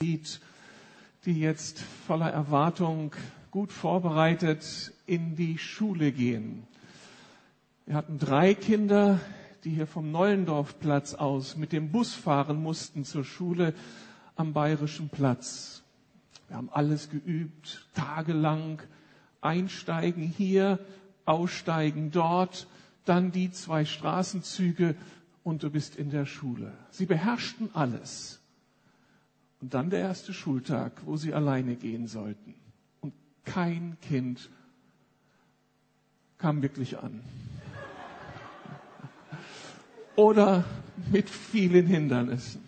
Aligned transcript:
die 0.00 0.20
jetzt 1.24 1.80
voller 2.06 2.30
Erwartung 2.30 3.12
gut 3.50 3.72
vorbereitet 3.72 4.92
in 5.06 5.36
die 5.36 5.56
Schule 5.56 6.12
gehen. 6.12 6.66
Wir 7.86 7.94
hatten 7.94 8.18
drei 8.18 8.54
Kinder, 8.54 9.20
die 9.64 9.70
hier 9.70 9.86
vom 9.86 10.10
Neulendorfplatz 10.10 11.14
aus 11.14 11.56
mit 11.56 11.72
dem 11.72 11.90
Bus 11.92 12.12
fahren 12.12 12.62
mussten 12.62 13.04
zur 13.04 13.24
Schule 13.24 13.72
am 14.34 14.52
Bayerischen 14.52 15.08
Platz. 15.08 15.82
Wir 16.48 16.56
haben 16.56 16.68
alles 16.70 17.08
geübt, 17.08 17.86
tagelang, 17.94 18.82
einsteigen 19.40 20.22
hier, 20.22 20.78
aussteigen 21.24 22.10
dort, 22.10 22.66
dann 23.06 23.32
die 23.32 23.50
zwei 23.50 23.84
Straßenzüge 23.84 24.94
und 25.42 25.62
du 25.62 25.70
bist 25.70 25.96
in 25.96 26.10
der 26.10 26.26
Schule. 26.26 26.72
Sie 26.90 27.06
beherrschten 27.06 27.70
alles. 27.74 28.40
Und 29.60 29.74
dann 29.74 29.90
der 29.90 30.00
erste 30.00 30.32
Schultag, 30.32 30.92
wo 31.04 31.16
sie 31.16 31.32
alleine 31.32 31.76
gehen 31.76 32.06
sollten. 32.06 32.54
Und 33.00 33.14
kein 33.44 33.96
Kind 34.00 34.50
kam 36.38 36.62
wirklich 36.62 36.98
an. 36.98 37.22
Oder 40.14 40.64
mit 41.10 41.28
vielen 41.28 41.86
Hindernissen. 41.86 42.62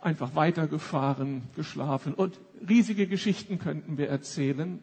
Einfach 0.00 0.34
weitergefahren, 0.34 1.42
geschlafen 1.56 2.14
und 2.14 2.38
riesige 2.66 3.06
Geschichten 3.06 3.58
könnten 3.58 3.98
wir 3.98 4.08
erzählen. 4.08 4.78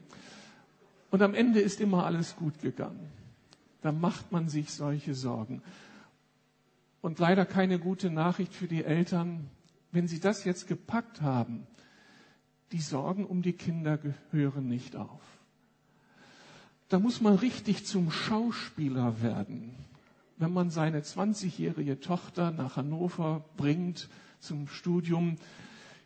Und 1.10 1.22
am 1.22 1.34
Ende 1.34 1.60
ist 1.60 1.82
immer 1.82 2.06
alles 2.06 2.36
gut 2.36 2.62
gegangen. 2.62 3.10
Da 3.82 3.92
macht 3.92 4.32
man 4.32 4.50
sich 4.50 4.72
solche 4.74 5.16
Sorgen. 5.16 5.62
Und 7.02 7.20
leider 7.20 7.46
keine 7.46 7.80
gute 7.80 8.10
Nachricht 8.10 8.54
für 8.54 8.68
die 8.68 8.84
Eltern, 8.84 9.50
wenn 9.92 10.08
sie 10.08 10.20
das 10.20 10.44
jetzt 10.44 10.68
gepackt 10.68 11.22
haben. 11.22 11.68
Die 12.72 12.82
Sorgen 12.82 13.26
um 13.26 13.42
die 13.42 13.54
Kinder 13.54 13.98
gehören 13.98 14.68
nicht 14.68 14.96
auf. 14.96 15.22
Da 16.90 17.00
muss 17.00 17.22
man 17.22 17.36
richtig 17.36 17.86
zum 17.86 18.12
Schauspieler 18.12 19.22
werden, 19.22 19.76
wenn 20.38 20.54
man 20.54 20.70
seine 20.70 21.02
20-jährige 21.02 22.00
Tochter 22.00 22.52
nach 22.52 22.78
Hannover 22.78 23.44
bringt 23.58 24.10
zum 24.40 24.68
Studium. 24.68 25.38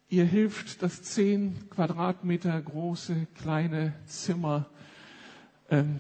Ihr 0.10 0.26
hilft 0.26 0.82
das 0.82 1.02
10 1.04 1.70
Quadratmeter 1.70 2.60
große 2.62 3.28
kleine 3.36 3.94
Zimmer 4.06 4.70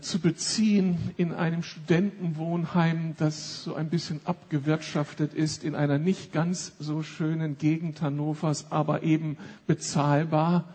zu 0.01 0.19
beziehen 0.19 0.97
in 1.15 1.33
einem 1.33 1.63
Studentenwohnheim, 1.63 3.15
das 3.17 3.63
so 3.63 3.73
ein 3.73 3.89
bisschen 3.89 4.19
abgewirtschaftet 4.25 5.33
ist, 5.33 5.63
in 5.63 5.75
einer 5.75 5.97
nicht 5.97 6.33
ganz 6.33 6.73
so 6.79 7.03
schönen 7.03 7.57
Gegend 7.57 8.01
Hannovers, 8.01 8.67
aber 8.69 9.03
eben 9.03 9.37
bezahlbar. 9.67 10.65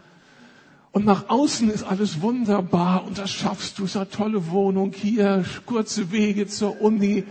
Und 0.92 1.04
nach 1.04 1.28
außen 1.28 1.68
ist 1.68 1.82
alles 1.82 2.22
wunderbar 2.22 3.04
und 3.04 3.18
das 3.18 3.30
schaffst 3.30 3.78
du, 3.78 3.86
so 3.86 3.98
eine 3.98 4.08
tolle 4.08 4.50
Wohnung 4.50 4.94
hier, 4.94 5.44
kurze 5.66 6.10
Wege 6.10 6.46
zur 6.46 6.80
Uni. 6.80 7.24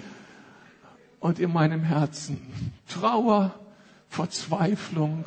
Und 1.19 1.39
in 1.39 1.52
meinem 1.52 1.81
Herzen 1.81 2.38
Trauer, 2.88 3.55
Verzweiflung. 4.08 5.25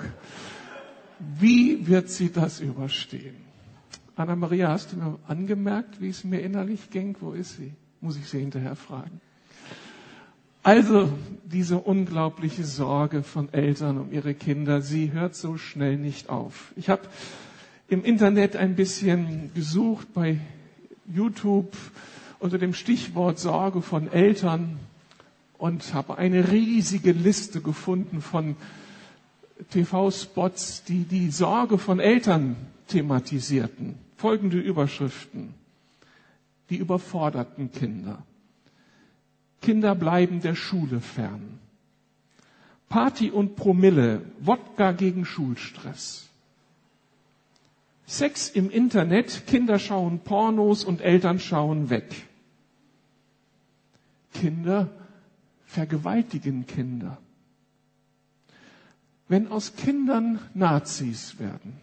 Wie 1.18 1.88
wird 1.88 2.10
sie 2.10 2.30
das 2.30 2.60
überstehen? 2.60 3.47
Anna-Maria, 4.18 4.68
hast 4.68 4.92
du 4.92 4.96
mir 4.96 5.18
angemerkt, 5.28 6.00
wie 6.00 6.08
es 6.08 6.24
mir 6.24 6.40
innerlich 6.40 6.90
ging? 6.90 7.16
Wo 7.20 7.32
ist 7.32 7.56
sie? 7.56 7.72
Muss 8.00 8.16
ich 8.16 8.28
sie 8.28 8.40
hinterher 8.40 8.74
fragen. 8.74 9.20
Also 10.64 11.08
diese 11.44 11.78
unglaubliche 11.78 12.64
Sorge 12.64 13.22
von 13.22 13.52
Eltern 13.52 13.96
um 13.98 14.12
ihre 14.12 14.34
Kinder, 14.34 14.82
sie 14.82 15.12
hört 15.12 15.36
so 15.36 15.56
schnell 15.56 15.96
nicht 15.96 16.28
auf. 16.30 16.72
Ich 16.76 16.88
habe 16.90 17.02
im 17.88 18.04
Internet 18.04 18.56
ein 18.56 18.74
bisschen 18.74 19.52
gesucht 19.54 20.12
bei 20.14 20.38
YouTube 21.06 21.76
unter 22.40 22.58
dem 22.58 22.74
Stichwort 22.74 23.38
Sorge 23.38 23.82
von 23.82 24.10
Eltern 24.10 24.78
und 25.58 25.94
habe 25.94 26.18
eine 26.18 26.50
riesige 26.50 27.12
Liste 27.12 27.60
gefunden 27.60 28.20
von 28.20 28.56
TV-Spots, 29.70 30.82
die 30.84 31.04
die 31.04 31.30
Sorge 31.30 31.78
von 31.78 32.00
Eltern 32.00 32.56
thematisierten 32.88 34.07
folgende 34.18 34.58
Überschriften. 34.58 35.54
Die 36.70 36.76
überforderten 36.76 37.72
Kinder. 37.72 38.22
Kinder 39.62 39.94
bleiben 39.94 40.42
der 40.42 40.54
Schule 40.54 41.00
fern. 41.00 41.58
Party 42.88 43.30
und 43.30 43.56
Promille, 43.56 44.22
Wodka 44.40 44.92
gegen 44.92 45.24
Schulstress. 45.24 46.28
Sex 48.06 48.48
im 48.50 48.70
Internet, 48.70 49.46
Kinder 49.46 49.78
schauen 49.78 50.20
Pornos 50.20 50.84
und 50.84 51.00
Eltern 51.00 51.38
schauen 51.38 51.90
weg. 51.90 52.26
Kinder 54.32 54.88
vergewaltigen 55.66 56.66
Kinder. 56.66 57.18
Wenn 59.28 59.48
aus 59.48 59.76
Kindern 59.76 60.40
Nazis 60.54 61.38
werden, 61.38 61.78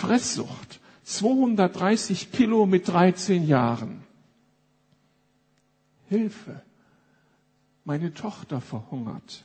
Fresssucht. 0.00 0.80
230 1.04 2.32
Kilo 2.32 2.64
mit 2.64 2.88
13 2.88 3.46
Jahren. 3.46 4.02
Hilfe. 6.08 6.62
Meine 7.84 8.14
Tochter 8.14 8.60
verhungert. 8.60 9.44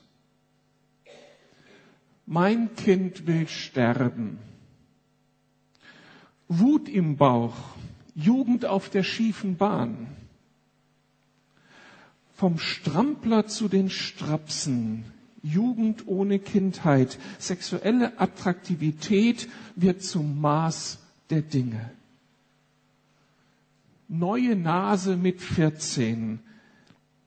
Mein 2.26 2.76
Kind 2.76 3.28
will 3.28 3.48
sterben. 3.48 4.40
Wut 6.48 6.88
im 6.88 7.18
Bauch. 7.18 7.58
Jugend 8.14 8.66
auf 8.66 8.90
der 8.90 9.04
schiefen 9.04 9.58
Bahn. 9.58 10.08
Vom 12.34 12.60
Strampler 12.60 13.48
zu 13.48 13.68
den 13.68 13.90
Strapsen. 13.90 15.06
Jugend 15.46 16.08
ohne 16.08 16.40
Kindheit. 16.40 17.20
Sexuelle 17.38 18.20
Attraktivität 18.20 19.48
wird 19.76 20.02
zum 20.02 20.42
Maß 20.42 20.98
der 21.30 21.44
Dinge. 21.44 21.92
Neue 24.08 24.56
Nase 24.56 25.16
mit 25.18 25.42
14. 25.42 26.40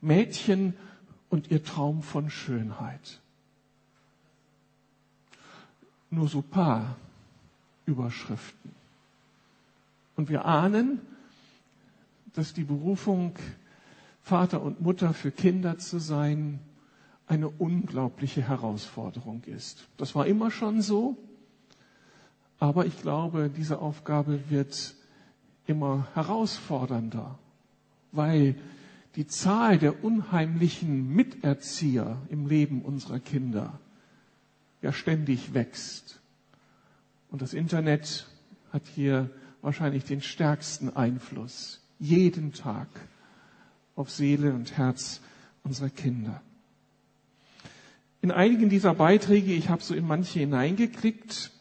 Mädchen 0.00 0.74
und 1.30 1.50
ihr 1.50 1.62
Traum 1.62 2.02
von 2.02 2.28
Schönheit. 2.28 3.20
Nur 6.10 6.28
so 6.28 6.42
paar 6.42 6.96
Überschriften. 7.86 8.72
Und 10.16 10.28
wir 10.28 10.44
ahnen, 10.44 11.00
dass 12.34 12.52
die 12.52 12.64
Berufung, 12.64 13.36
Vater 14.22 14.60
und 14.60 14.80
Mutter 14.80 15.14
für 15.14 15.30
Kinder 15.30 15.78
zu 15.78 16.00
sein, 16.00 16.58
eine 17.28 17.48
unglaubliche 17.48 18.48
Herausforderung 18.48 19.44
ist. 19.44 19.86
Das 19.98 20.14
war 20.14 20.26
immer 20.26 20.50
schon 20.50 20.80
so, 20.80 21.16
aber 22.58 22.86
ich 22.86 23.00
glaube, 23.00 23.50
diese 23.54 23.78
Aufgabe 23.80 24.50
wird 24.50 24.94
immer 25.66 26.08
herausfordernder, 26.14 27.38
weil 28.12 28.56
die 29.14 29.26
Zahl 29.26 29.78
der 29.78 30.02
unheimlichen 30.02 31.14
Miterzieher 31.14 32.16
im 32.30 32.46
Leben 32.46 32.82
unserer 32.82 33.20
Kinder 33.20 33.78
ja 34.80 34.92
ständig 34.92 35.54
wächst. 35.54 36.20
Und 37.30 37.42
das 37.42 37.52
Internet 37.52 38.26
hat 38.72 38.86
hier 38.86 39.28
wahrscheinlich 39.60 40.04
den 40.04 40.22
stärksten 40.22 40.96
Einfluss 40.96 41.82
jeden 41.98 42.52
Tag 42.52 42.88
auf 43.96 44.10
Seele 44.10 44.54
und 44.54 44.78
Herz 44.78 45.20
unserer 45.62 45.90
Kinder. 45.90 46.40
In 48.20 48.30
einigen 48.30 48.68
dieser 48.68 48.94
Beiträge, 48.94 49.52
ich 49.52 49.68
habe 49.68 49.82
so 49.82 49.94
in 49.94 50.06
manche 50.06 50.40
hineingeklickt, 50.40 51.52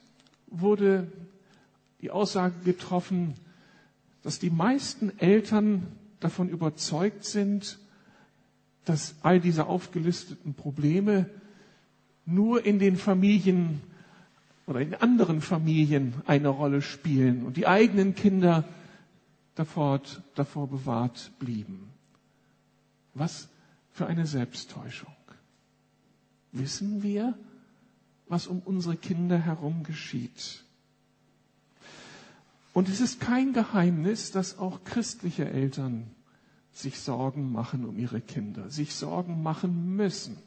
wurde 0.47 1.11
die 2.01 2.11
Aussage 2.11 2.55
getroffen, 2.63 3.35
dass 4.23 4.39
die 4.39 4.49
meisten 4.49 5.17
Eltern 5.19 5.87
davon 6.19 6.49
überzeugt 6.49 7.23
sind, 7.25 7.79
dass 8.85 9.15
all 9.21 9.39
diese 9.39 9.67
aufgelisteten 9.67 10.53
Probleme 10.53 11.29
nur 12.25 12.65
in 12.65 12.79
den 12.79 12.97
Familien 12.97 13.81
oder 14.65 14.81
in 14.81 14.95
anderen 14.95 15.41
Familien 15.41 16.13
eine 16.25 16.49
Rolle 16.49 16.81
spielen 16.81 17.45
und 17.45 17.57
die 17.57 17.67
eigenen 17.67 18.15
Kinder 18.15 18.65
davor, 19.55 20.01
davor 20.35 20.67
bewahrt 20.67 21.31
blieben. 21.39 21.89
Was 23.13 23.49
für 23.91 24.07
eine 24.07 24.27
Selbsttäuschung. 24.27 25.16
Wissen 26.51 27.03
wir, 27.03 27.37
was 28.27 28.47
um 28.47 28.59
unsere 28.59 28.95
Kinder 28.95 29.37
herum 29.37 29.83
geschieht? 29.83 30.63
Und 32.73 32.89
es 32.89 33.01
ist 33.01 33.19
kein 33.19 33.53
Geheimnis, 33.53 34.31
dass 34.31 34.57
auch 34.57 34.83
christliche 34.83 35.49
Eltern 35.49 36.11
sich 36.73 36.99
Sorgen 36.99 37.51
machen 37.51 37.85
um 37.85 37.97
ihre 37.97 38.21
Kinder, 38.21 38.69
sich 38.69 38.93
Sorgen 38.93 39.41
machen 39.41 39.95
müssen. 39.95 40.37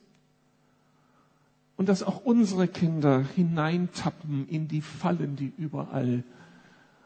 und 1.81 1.89
dass 1.89 2.03
auch 2.03 2.27
unsere 2.27 2.69
Kinder 2.69 3.25
hineintappen 3.25 4.47
in 4.49 4.69
die 4.69 4.83
Fallen, 4.83 5.37
die 5.37 5.51
überall 5.57 6.25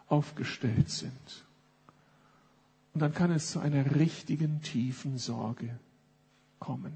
aufgestellt 0.08 0.90
sind. 0.90 1.44
Und 2.92 3.00
dann 3.00 3.14
kann 3.14 3.30
es 3.30 3.52
zu 3.52 3.60
einer 3.60 3.94
richtigen 3.94 4.62
tiefen 4.62 5.16
Sorge 5.16 5.78
kommen. 6.58 6.92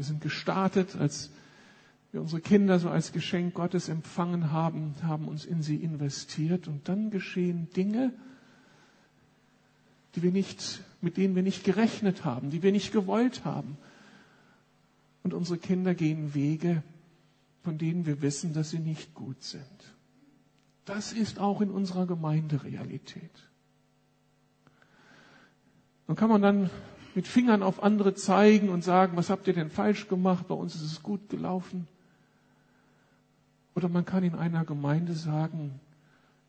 Wir 0.00 0.04
sind 0.06 0.22
gestartet, 0.22 0.96
als 0.96 1.28
wir 2.10 2.22
unsere 2.22 2.40
Kinder 2.40 2.78
so 2.78 2.88
als 2.88 3.12
Geschenk 3.12 3.52
Gottes 3.52 3.90
empfangen 3.90 4.50
haben, 4.50 4.94
haben 5.02 5.28
uns 5.28 5.44
in 5.44 5.60
sie 5.62 5.76
investiert 5.76 6.68
und 6.68 6.88
dann 6.88 7.10
geschehen 7.10 7.68
Dinge, 7.76 8.10
die 10.14 10.22
wir 10.22 10.32
nicht, 10.32 10.80
mit 11.02 11.18
denen 11.18 11.34
wir 11.34 11.42
nicht 11.42 11.64
gerechnet 11.64 12.24
haben, 12.24 12.48
die 12.48 12.62
wir 12.62 12.72
nicht 12.72 12.92
gewollt 12.92 13.44
haben. 13.44 13.76
Und 15.22 15.34
unsere 15.34 15.58
Kinder 15.58 15.94
gehen 15.94 16.32
Wege, 16.32 16.82
von 17.62 17.76
denen 17.76 18.06
wir 18.06 18.22
wissen, 18.22 18.54
dass 18.54 18.70
sie 18.70 18.78
nicht 18.78 19.12
gut 19.12 19.42
sind. 19.42 19.94
Das 20.86 21.12
ist 21.12 21.38
auch 21.38 21.60
in 21.60 21.70
unserer 21.70 22.06
Gemeinde 22.06 22.64
Realität. 22.64 23.50
Dann 26.06 26.16
kann 26.16 26.30
man 26.30 26.40
dann 26.40 26.70
mit 27.14 27.26
Fingern 27.26 27.62
auf 27.62 27.82
andere 27.82 28.14
zeigen 28.14 28.68
und 28.68 28.84
sagen, 28.84 29.16
was 29.16 29.30
habt 29.30 29.46
ihr 29.46 29.54
denn 29.54 29.70
falsch 29.70 30.08
gemacht? 30.08 30.46
Bei 30.48 30.54
uns 30.54 30.74
ist 30.74 30.82
es 30.82 31.02
gut 31.02 31.28
gelaufen. 31.28 31.88
Oder 33.74 33.88
man 33.88 34.04
kann 34.04 34.22
in 34.22 34.34
einer 34.34 34.64
Gemeinde 34.64 35.14
sagen, 35.14 35.80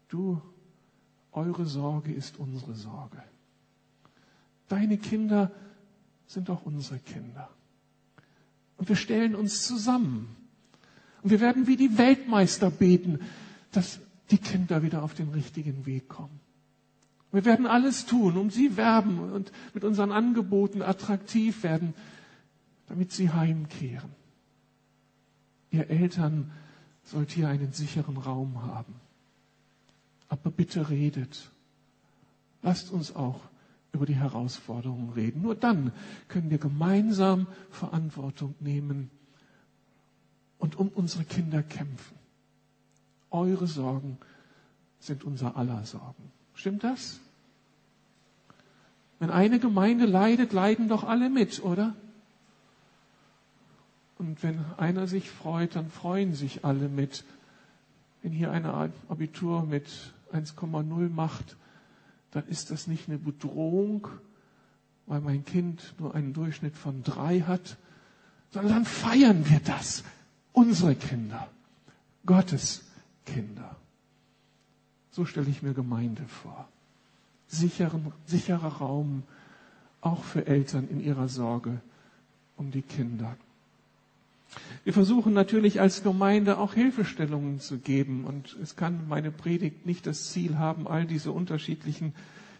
du, 0.09 0.41
eure 1.31 1.65
Sorge 1.65 2.11
ist 2.11 2.37
unsere 2.37 2.75
Sorge. 2.75 3.23
Deine 4.67 4.97
Kinder 4.97 5.51
sind 6.27 6.49
auch 6.49 6.65
unsere 6.65 6.99
Kinder. 6.99 7.49
Und 8.77 8.89
wir 8.89 8.95
stellen 8.95 9.35
uns 9.35 9.65
zusammen. 9.65 10.35
Und 11.23 11.29
wir 11.29 11.39
werden 11.39 11.67
wie 11.67 11.77
die 11.77 11.97
Weltmeister 11.97 12.69
beten, 12.69 13.19
dass 13.71 14.01
die 14.31 14.39
Kinder 14.39 14.83
wieder 14.83 15.03
auf 15.03 15.13
den 15.13 15.29
richtigen 15.29 15.85
Weg 15.85 16.09
kommen. 16.09 16.40
Wir 17.31 17.45
werden 17.45 17.65
alles 17.65 18.05
tun, 18.05 18.37
um 18.37 18.49
sie 18.49 18.75
werben 18.75 19.19
und 19.31 19.51
mit 19.73 19.83
unseren 19.83 20.11
Angeboten 20.11 20.81
attraktiv 20.81 21.63
werden, 21.63 21.93
damit 22.87 23.11
sie 23.11 23.31
heimkehren. 23.31 24.11
Ihr 25.69 25.89
Eltern 25.89 26.51
sollt 27.03 27.31
hier 27.31 27.47
einen 27.47 27.71
sicheren 27.71 28.17
Raum 28.17 28.63
haben. 28.63 28.95
Aber 30.27 30.51
bitte 30.51 30.89
redet. 30.89 31.49
Lasst 32.61 32.91
uns 32.91 33.15
auch 33.15 33.41
über 33.93 34.05
die 34.05 34.15
Herausforderungen 34.15 35.09
reden. 35.11 35.41
Nur 35.41 35.55
dann 35.55 35.91
können 36.27 36.49
wir 36.49 36.57
gemeinsam 36.57 37.47
Verantwortung 37.69 38.55
nehmen 38.59 39.09
und 40.57 40.75
um 40.75 40.89
unsere 40.89 41.23
Kinder 41.23 41.63
kämpfen. 41.63 42.17
Eure 43.29 43.67
Sorgen 43.67 44.17
sind 44.99 45.23
unser 45.23 45.55
aller 45.55 45.83
Sorgen. 45.85 46.31
Stimmt 46.61 46.83
das? 46.83 47.19
Wenn 49.17 49.31
eine 49.31 49.57
Gemeinde 49.57 50.05
leidet, 50.05 50.53
leiden 50.53 50.89
doch 50.89 51.03
alle 51.03 51.31
mit, 51.31 51.63
oder? 51.63 51.95
Und 54.19 54.43
wenn 54.43 54.63
einer 54.77 55.07
sich 55.07 55.31
freut, 55.31 55.75
dann 55.75 55.89
freuen 55.89 56.35
sich 56.35 56.63
alle 56.63 56.87
mit. 56.87 57.23
Wenn 58.21 58.31
hier 58.31 58.51
einer 58.51 58.91
Abitur 59.09 59.63
mit 59.63 59.87
1,0 60.33 61.09
macht, 61.09 61.57
dann 62.29 62.47
ist 62.47 62.69
das 62.69 62.85
nicht 62.85 63.09
eine 63.09 63.17
Bedrohung, 63.17 64.07
weil 65.07 65.19
mein 65.19 65.43
Kind 65.43 65.95
nur 65.97 66.13
einen 66.13 66.33
Durchschnitt 66.33 66.77
von 66.77 67.01
drei 67.01 67.41
hat, 67.41 67.77
sondern 68.51 68.73
dann 68.73 68.85
feiern 68.85 69.49
wir 69.49 69.61
das. 69.61 70.03
Unsere 70.53 70.93
Kinder, 70.93 71.49
Gottes 72.23 72.83
Kinder. 73.25 73.80
So 75.11 75.25
stelle 75.25 75.49
ich 75.49 75.61
mir 75.61 75.73
Gemeinde 75.73 76.23
vor. 76.27 76.67
Sicheren, 77.47 78.13
sicherer 78.25 78.77
Raum, 78.77 79.23
auch 79.99 80.23
für 80.23 80.47
Eltern 80.47 80.87
in 80.89 80.99
ihrer 81.01 81.27
Sorge 81.27 81.81
um 82.57 82.71
die 82.71 82.81
Kinder. 82.81 83.35
Wir 84.83 84.93
versuchen 84.93 85.33
natürlich 85.33 85.79
als 85.79 86.03
Gemeinde 86.03 86.57
auch 86.57 86.73
Hilfestellungen 86.73 87.59
zu 87.59 87.77
geben 87.77 88.25
und 88.25 88.57
es 88.61 88.75
kann 88.75 89.07
meine 89.07 89.31
Predigt 89.31 89.85
nicht 89.85 90.05
das 90.07 90.31
Ziel 90.31 90.57
haben, 90.57 90.87
all 90.87 91.05
diese 91.05 91.31
unterschiedlichen 91.31 92.13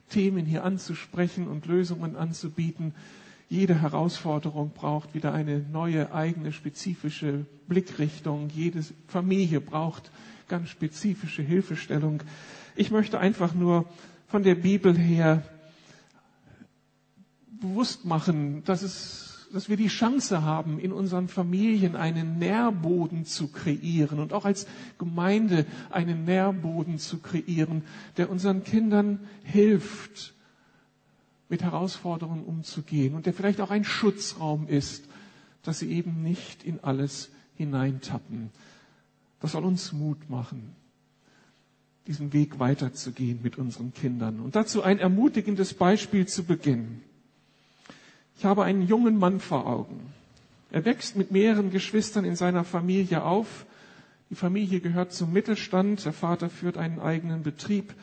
Themen 0.10 0.46
hier 0.46 0.64
anzusprechen 0.64 1.48
und 1.48 1.66
Lösungen 1.66 2.16
anzubieten. 2.16 2.94
Jede 3.52 3.82
Herausforderung 3.82 4.72
braucht 4.74 5.14
wieder 5.14 5.34
eine 5.34 5.60
neue 5.60 6.14
eigene 6.14 6.54
spezifische 6.54 7.46
Blickrichtung. 7.68 8.48
Jede 8.48 8.82
Familie 9.10 9.60
braucht 9.60 10.10
ganz 10.48 10.70
spezifische 10.70 11.42
Hilfestellung. 11.42 12.24
Ich 12.78 12.92
möchte 12.92 13.20
einfach 13.20 13.54
nur 13.54 13.90
von 14.28 14.44
der 14.44 14.56
Bibel 14.56 14.98
her 14.98 15.44
bewusst 17.60 18.06
machen, 18.06 18.64
dass 18.64 18.84
es 18.84 19.28
dass 19.52 19.68
wir 19.68 19.76
die 19.76 19.90
Chance 19.90 20.44
haben, 20.44 20.80
in 20.80 20.94
unseren 20.94 21.28
Familien 21.28 21.98
einen 21.98 22.40
Nährboden 22.40 23.26
zu 23.26 23.50
kreieren 23.50 24.20
und 24.20 24.32
auch 24.32 24.46
als 24.46 24.66
Gemeinde 24.98 25.66
einen 25.90 26.24
Nährboden 26.24 27.00
zu 27.00 27.18
kreieren, 27.18 27.84
der 28.16 28.30
unseren 28.30 28.64
Kindern 28.64 29.20
hilft, 29.44 30.34
mit 31.52 31.62
Herausforderungen 31.62 32.46
umzugehen 32.46 33.14
und 33.14 33.26
der 33.26 33.34
vielleicht 33.34 33.60
auch 33.60 33.70
ein 33.70 33.84
Schutzraum 33.84 34.68
ist, 34.68 35.04
dass 35.64 35.80
sie 35.80 35.92
eben 35.92 36.24
nicht 36.24 36.64
in 36.64 36.80
alles 36.84 37.30
hineintappen. 37.56 38.50
Das 39.42 39.52
soll 39.52 39.66
uns 39.66 39.92
Mut 39.92 40.30
machen, 40.30 40.74
diesen 42.08 42.32
Weg 42.32 42.58
weiterzugehen 42.60 43.42
mit 43.44 43.58
unseren 43.58 43.94
Kindern. 43.94 44.40
Und 44.40 44.56
dazu 44.56 44.82
ein 44.82 44.98
ermutigendes 44.98 45.74
Beispiel 45.74 46.26
zu 46.26 46.46
Beginn. 46.46 47.02
Ich 48.38 48.46
habe 48.46 48.64
einen 48.64 48.88
jungen 48.88 49.18
Mann 49.20 49.42
vor 49.42 49.68
Augen. 49.68 50.00
Er 50.72 50.86
wächst 50.86 51.18
mit 51.18 51.32
mehreren 51.32 51.70
Geschwistern 51.70 52.24
in 52.24 52.38
seiner 52.38 52.64
Familie 52.64 53.24
auf. 53.24 53.66
Die 54.30 54.36
Familie 54.36 54.80
gehört 54.80 55.12
zum 55.12 55.34
Mittelstand. 55.34 56.06
Der 56.06 56.14
Vater 56.14 56.50
führt 56.50 56.78
einen 56.78 57.00
eigenen 57.00 57.44
Betrieb 57.44 57.94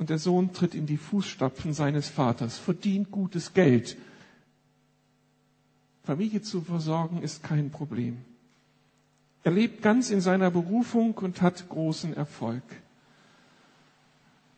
und 0.00 0.08
der 0.08 0.18
Sohn 0.18 0.54
tritt 0.54 0.74
in 0.74 0.86
die 0.86 0.96
Fußstapfen 0.96 1.74
seines 1.74 2.08
Vaters, 2.08 2.56
verdient 2.56 3.10
gutes 3.10 3.52
Geld. 3.52 3.98
Familie 6.04 6.40
zu 6.40 6.62
versorgen 6.62 7.20
ist 7.22 7.42
kein 7.42 7.70
Problem. 7.70 8.16
Er 9.44 9.52
lebt 9.52 9.82
ganz 9.82 10.10
in 10.10 10.22
seiner 10.22 10.50
Berufung 10.50 11.12
und 11.18 11.42
hat 11.42 11.68
großen 11.68 12.14
Erfolg. 12.14 12.62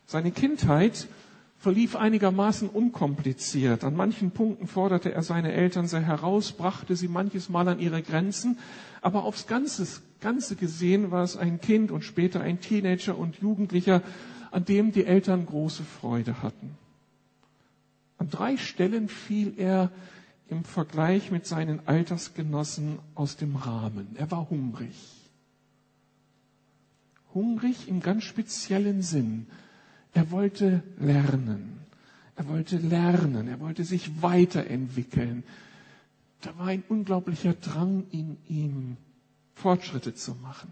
Seine 0.05 0.31
Kindheit 0.31 1.09
verlief 1.57 1.97
einigermaßen 1.97 2.69
unkompliziert. 2.69 3.83
An 3.83 3.97
manchen 3.97 4.31
Punkten 4.31 4.67
forderte 4.67 5.11
er 5.11 5.23
seine 5.23 5.51
Eltern 5.51 5.87
sehr 5.87 6.03
heraus, 6.03 6.53
brachte 6.53 6.95
sie 6.95 7.09
manches 7.09 7.49
Mal 7.49 7.67
an 7.67 7.79
ihre 7.79 8.01
Grenzen, 8.01 8.59
aber 9.01 9.25
aufs 9.25 9.45
Ganze, 9.47 9.85
Ganze 10.21 10.55
gesehen 10.55 11.11
war 11.11 11.23
es 11.23 11.35
ein 11.35 11.59
Kind 11.59 11.91
und 11.91 12.05
später 12.05 12.39
ein 12.39 12.61
Teenager 12.61 13.17
und 13.17 13.41
Jugendlicher, 13.41 14.01
an 14.53 14.65
dem 14.65 14.91
die 14.91 15.05
Eltern 15.05 15.47
große 15.47 15.83
Freude 15.83 16.43
hatten. 16.43 16.77
An 18.19 18.29
drei 18.29 18.55
Stellen 18.55 19.09
fiel 19.09 19.55
er 19.57 19.91
im 20.47 20.63
Vergleich 20.63 21.31
mit 21.31 21.47
seinen 21.47 21.87
Altersgenossen 21.87 22.99
aus 23.15 23.35
dem 23.35 23.55
Rahmen. 23.55 24.15
Er 24.15 24.29
war 24.29 24.47
hungrig. 24.51 24.95
Hungrig 27.33 27.87
im 27.87 27.99
ganz 27.99 28.25
speziellen 28.25 29.01
Sinn. 29.01 29.47
Er 30.13 30.29
wollte 30.29 30.83
lernen. 30.99 31.79
Er 32.35 32.47
wollte 32.47 32.77
lernen. 32.77 33.47
Er 33.47 33.59
wollte 33.59 33.83
sich 33.83 34.21
weiterentwickeln. 34.21 35.43
Da 36.41 36.55
war 36.59 36.67
ein 36.67 36.83
unglaublicher 36.87 37.53
Drang 37.53 38.05
in 38.11 38.37
ihm, 38.47 38.97
Fortschritte 39.55 40.13
zu 40.13 40.35
machen. 40.35 40.71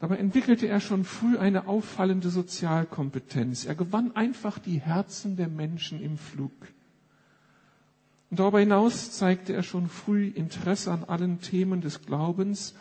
Dabei 0.00 0.16
entwickelte 0.16 0.66
er 0.66 0.80
schon 0.80 1.04
früh 1.04 1.36
eine 1.36 1.68
auffallende 1.68 2.30
Sozialkompetenz. 2.30 3.66
Er 3.66 3.74
gewann 3.74 4.16
einfach 4.16 4.58
die 4.58 4.80
Herzen 4.80 5.36
der 5.36 5.48
Menschen 5.48 6.02
im 6.02 6.16
Flug. 6.16 6.52
Und 8.30 8.40
darüber 8.40 8.60
hinaus 8.60 9.12
zeigte 9.12 9.52
er 9.52 9.62
schon 9.62 9.88
früh 9.88 10.28
Interesse 10.28 10.90
an 10.90 11.04
allen 11.04 11.42
Themen 11.42 11.82
des 11.82 12.00
Glaubens 12.02 12.74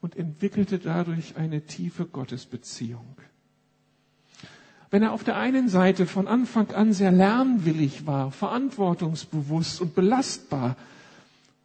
und 0.00 0.16
entwickelte 0.16 0.78
dadurch 0.78 1.36
eine 1.36 1.62
tiefe 1.62 2.04
Gottesbeziehung. 2.04 3.16
Wenn 4.90 5.02
er 5.02 5.12
auf 5.12 5.24
der 5.24 5.36
einen 5.36 5.68
Seite 5.68 6.06
von 6.06 6.28
Anfang 6.28 6.70
an 6.70 6.92
sehr 6.92 7.10
lernwillig 7.10 8.06
war, 8.06 8.30
verantwortungsbewusst 8.30 9.80
und 9.80 9.96
belastbar, 9.96 10.76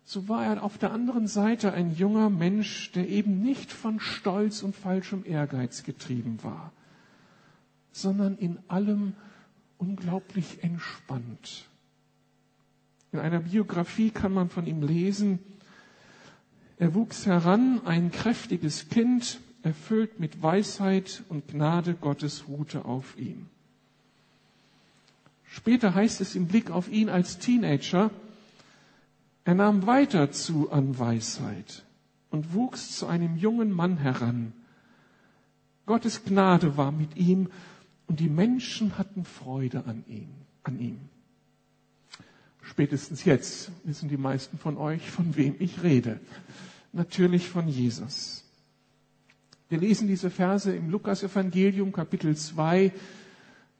so 0.05 0.27
war 0.27 0.45
er 0.45 0.63
auf 0.63 0.77
der 0.77 0.91
anderen 0.91 1.27
Seite 1.27 1.74
ein 1.74 1.95
junger 1.95 2.29
Mensch, 2.29 2.91
der 2.91 3.07
eben 3.07 3.41
nicht 3.41 3.72
von 3.72 4.00
Stolz 4.00 4.62
und 4.62 4.75
falschem 4.75 5.24
Ehrgeiz 5.25 5.83
getrieben 5.83 6.39
war, 6.43 6.74
sondern 7.91 8.38
in 8.38 8.60
allem 8.67 9.15
unglaublich 9.77 10.63
entspannt. 10.63 11.69
In 13.12 13.19
einer 13.19 13.39
Biografie 13.39 14.10
kann 14.10 14.33
man 14.33 14.50
von 14.50 14.65
ihm 14.67 14.81
lesen, 14.81 15.39
Er 16.83 16.95
wuchs 16.95 17.25
heran, 17.25 17.81
ein 17.86 18.12
kräftiges 18.12 18.89
Kind, 18.89 19.39
erfüllt 19.62 20.19
mit 20.19 20.41
Weisheit 20.41 21.24
und 21.29 21.48
Gnade 21.48 21.93
Gottes 21.93 22.50
ruhte 22.50 22.83
auf 22.83 23.17
ihm. 23.17 23.48
Später 25.45 25.93
heißt 25.93 26.19
es 26.19 26.36
im 26.36 26.48
Blick 26.48 26.72
auf 26.72 26.91
ihn 26.91 27.10
als 27.10 27.38
Teenager, 27.38 28.10
er 29.45 29.55
nahm 29.55 29.85
weiter 29.85 30.31
zu 30.31 30.71
an 30.71 30.97
Weisheit 30.97 31.85
und 32.29 32.53
wuchs 32.53 32.97
zu 32.97 33.07
einem 33.07 33.35
jungen 33.35 33.71
Mann 33.71 33.97
heran. 33.97 34.53
Gottes 35.85 36.23
Gnade 36.23 36.77
war 36.77 36.91
mit 36.91 37.17
ihm 37.17 37.50
und 38.07 38.19
die 38.19 38.29
Menschen 38.29 38.97
hatten 38.97 39.25
Freude 39.25 39.85
an 39.85 40.03
ihm. 40.07 40.29
An 40.63 40.79
ihm. 40.79 41.00
Spätestens 42.62 43.25
jetzt 43.25 43.71
wissen 43.83 44.07
die 44.07 44.17
meisten 44.17 44.57
von 44.57 44.77
euch, 44.77 45.12
von 45.12 45.35
wem 45.35 45.55
ich 45.59 45.83
rede. 45.83 46.19
Natürlich 46.93 47.50
von 47.50 47.67
Jesus. 47.67 48.45
Wir 49.67 49.79
lesen 49.79 50.07
diese 50.07 50.29
Verse 50.29 50.73
im 50.73 50.89
Lukas-Evangelium, 50.89 51.91
Kapitel 51.91 52.38
2, 52.38 52.93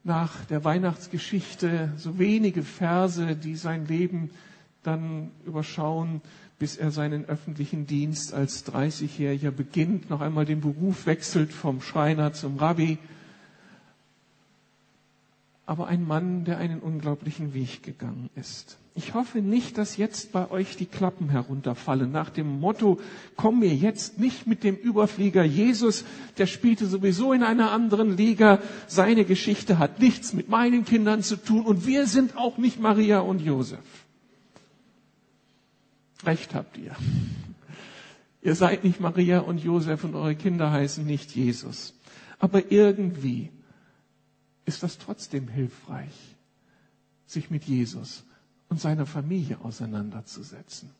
nach 0.02 0.44
der 0.46 0.64
Weihnachtsgeschichte, 0.64 1.92
so 1.96 2.18
wenige 2.18 2.62
Verse, 2.62 3.36
die 3.36 3.56
sein 3.56 3.86
Leben 3.86 4.30
dann 4.86 5.30
überschauen, 5.44 6.20
bis 6.58 6.76
er 6.76 6.90
seinen 6.90 7.24
öffentlichen 7.24 7.86
Dienst 7.86 8.32
als 8.32 8.64
30-Jähriger 8.66 9.50
beginnt, 9.50 10.08
noch 10.10 10.20
einmal 10.20 10.44
den 10.44 10.60
Beruf 10.60 11.06
wechselt 11.06 11.52
vom 11.52 11.80
Schreiner 11.80 12.32
zum 12.32 12.58
Rabbi 12.58 12.98
aber 15.66 15.86
ein 15.86 16.06
Mann, 16.06 16.44
der 16.44 16.58
einen 16.58 16.80
unglaublichen 16.80 17.54
Weg 17.54 17.82
gegangen 17.82 18.28
ist. 18.34 18.78
Ich 18.96 19.14
hoffe 19.14 19.40
nicht, 19.40 19.76
dass 19.76 19.96
jetzt 19.96 20.30
bei 20.30 20.50
euch 20.50 20.76
die 20.76 20.86
Klappen 20.86 21.28
herunterfallen 21.30 22.12
nach 22.12 22.30
dem 22.30 22.60
Motto, 22.60 23.00
komm 23.34 23.60
mir 23.60 23.74
jetzt 23.74 24.20
nicht 24.20 24.46
mit 24.46 24.62
dem 24.62 24.76
Überflieger 24.76 25.42
Jesus, 25.42 26.04
der 26.38 26.46
spielte 26.46 26.86
sowieso 26.86 27.32
in 27.32 27.42
einer 27.42 27.72
anderen 27.72 28.16
Liga, 28.16 28.60
seine 28.86 29.24
Geschichte 29.24 29.78
hat 29.78 29.98
nichts 29.98 30.32
mit 30.32 30.48
meinen 30.48 30.84
Kindern 30.84 31.22
zu 31.22 31.36
tun 31.36 31.62
und 31.62 31.86
wir 31.86 32.06
sind 32.06 32.36
auch 32.36 32.56
nicht 32.56 32.78
Maria 32.78 33.18
und 33.20 33.40
Josef. 33.40 33.80
Recht 36.26 36.54
habt 36.54 36.76
ihr. 36.76 36.94
Ihr 38.42 38.54
seid 38.54 38.84
nicht 38.84 39.00
Maria 39.00 39.40
und 39.40 39.58
Josef 39.58 40.04
und 40.04 40.14
eure 40.14 40.36
Kinder 40.36 40.70
heißen 40.70 41.04
nicht 41.04 41.34
Jesus. 41.34 41.94
Aber 42.38 42.70
irgendwie 42.70 43.50
ist 44.66 44.82
das 44.82 44.98
trotzdem 44.98 45.48
hilfreich, 45.48 46.36
sich 47.26 47.50
mit 47.50 47.64
Jesus 47.64 48.24
und 48.68 48.80
seiner 48.80 49.06
Familie 49.06 49.58
auseinanderzusetzen. 49.62 50.90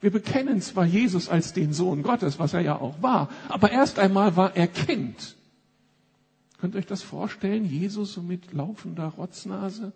Wir 0.00 0.10
bekennen 0.10 0.60
zwar 0.60 0.84
Jesus 0.84 1.28
als 1.28 1.52
den 1.52 1.72
Sohn 1.72 2.02
Gottes, 2.02 2.38
was 2.38 2.54
er 2.54 2.60
ja 2.60 2.80
auch 2.80 3.00
war, 3.02 3.28
aber 3.48 3.70
erst 3.70 3.98
einmal 3.98 4.36
war 4.36 4.56
er 4.56 4.66
Kind. 4.66 5.36
Könnt 6.58 6.74
ihr 6.74 6.78
euch 6.78 6.86
das 6.86 7.02
vorstellen, 7.02 7.64
Jesus 7.64 8.12
so 8.14 8.22
mit 8.22 8.52
laufender 8.52 9.06
Rotznase? 9.06 9.92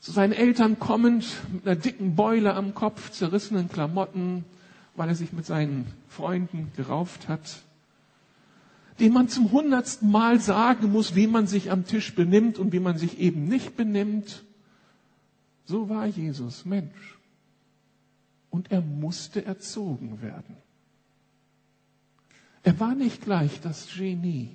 Zu 0.00 0.12
seinen 0.12 0.32
Eltern 0.32 0.78
kommend, 0.78 1.26
mit 1.52 1.66
einer 1.66 1.76
dicken 1.76 2.16
Beule 2.16 2.54
am 2.54 2.74
Kopf, 2.74 3.10
zerrissenen 3.10 3.68
Klamotten, 3.68 4.44
weil 4.96 5.08
er 5.08 5.14
sich 5.14 5.32
mit 5.32 5.46
seinen 5.46 5.86
Freunden 6.08 6.72
gerauft 6.76 7.28
hat 7.28 7.62
dem 9.00 9.14
man 9.14 9.28
zum 9.28 9.50
hundertsten 9.50 10.10
Mal 10.10 10.40
sagen 10.40 10.92
muss, 10.92 11.14
wie 11.14 11.26
man 11.26 11.46
sich 11.46 11.70
am 11.70 11.86
Tisch 11.86 12.14
benimmt 12.14 12.58
und 12.58 12.72
wie 12.72 12.80
man 12.80 12.98
sich 12.98 13.18
eben 13.18 13.48
nicht 13.48 13.76
benimmt. 13.76 14.44
So 15.64 15.88
war 15.88 16.06
Jesus 16.06 16.66
Mensch. 16.66 17.18
Und 18.50 18.70
er 18.70 18.82
musste 18.82 19.44
erzogen 19.44 20.20
werden. 20.20 20.56
Er 22.62 22.78
war 22.78 22.94
nicht 22.94 23.22
gleich 23.22 23.60
das 23.60 23.88
Genie. 23.88 24.54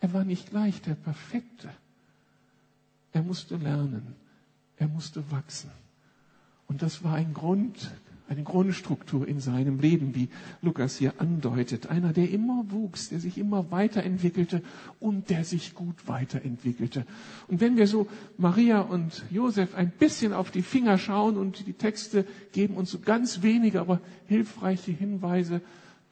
Er 0.00 0.14
war 0.14 0.24
nicht 0.24 0.50
gleich 0.50 0.80
der 0.80 0.94
Perfekte. 0.94 1.68
Er 3.12 3.22
musste 3.22 3.56
lernen. 3.56 4.16
Er 4.78 4.88
musste 4.88 5.22
wachsen. 5.30 5.70
Und 6.66 6.82
das 6.82 7.04
war 7.04 7.14
ein 7.14 7.34
Grund, 7.34 7.90
eine 8.28 8.42
Grundstruktur 8.42 9.28
in 9.28 9.38
seinem 9.38 9.78
Leben, 9.80 10.14
wie 10.14 10.28
Lukas 10.62 10.96
hier 10.96 11.12
andeutet. 11.18 11.88
Einer, 11.88 12.12
der 12.12 12.30
immer 12.30 12.64
wuchs, 12.70 13.10
der 13.10 13.20
sich 13.20 13.36
immer 13.36 13.70
weiterentwickelte 13.70 14.62
und 14.98 15.28
der 15.28 15.44
sich 15.44 15.74
gut 15.74 16.08
weiterentwickelte. 16.08 17.04
Und 17.48 17.60
wenn 17.60 17.76
wir 17.76 17.86
so 17.86 18.08
Maria 18.38 18.80
und 18.80 19.24
Josef 19.30 19.74
ein 19.74 19.90
bisschen 19.90 20.32
auf 20.32 20.50
die 20.50 20.62
Finger 20.62 20.96
schauen 20.96 21.36
und 21.36 21.66
die 21.66 21.74
Texte 21.74 22.26
geben 22.52 22.76
uns 22.76 22.90
so 22.90 22.98
ganz 22.98 23.42
wenige, 23.42 23.80
aber 23.80 24.00
hilfreiche 24.26 24.92
Hinweise, 24.92 25.60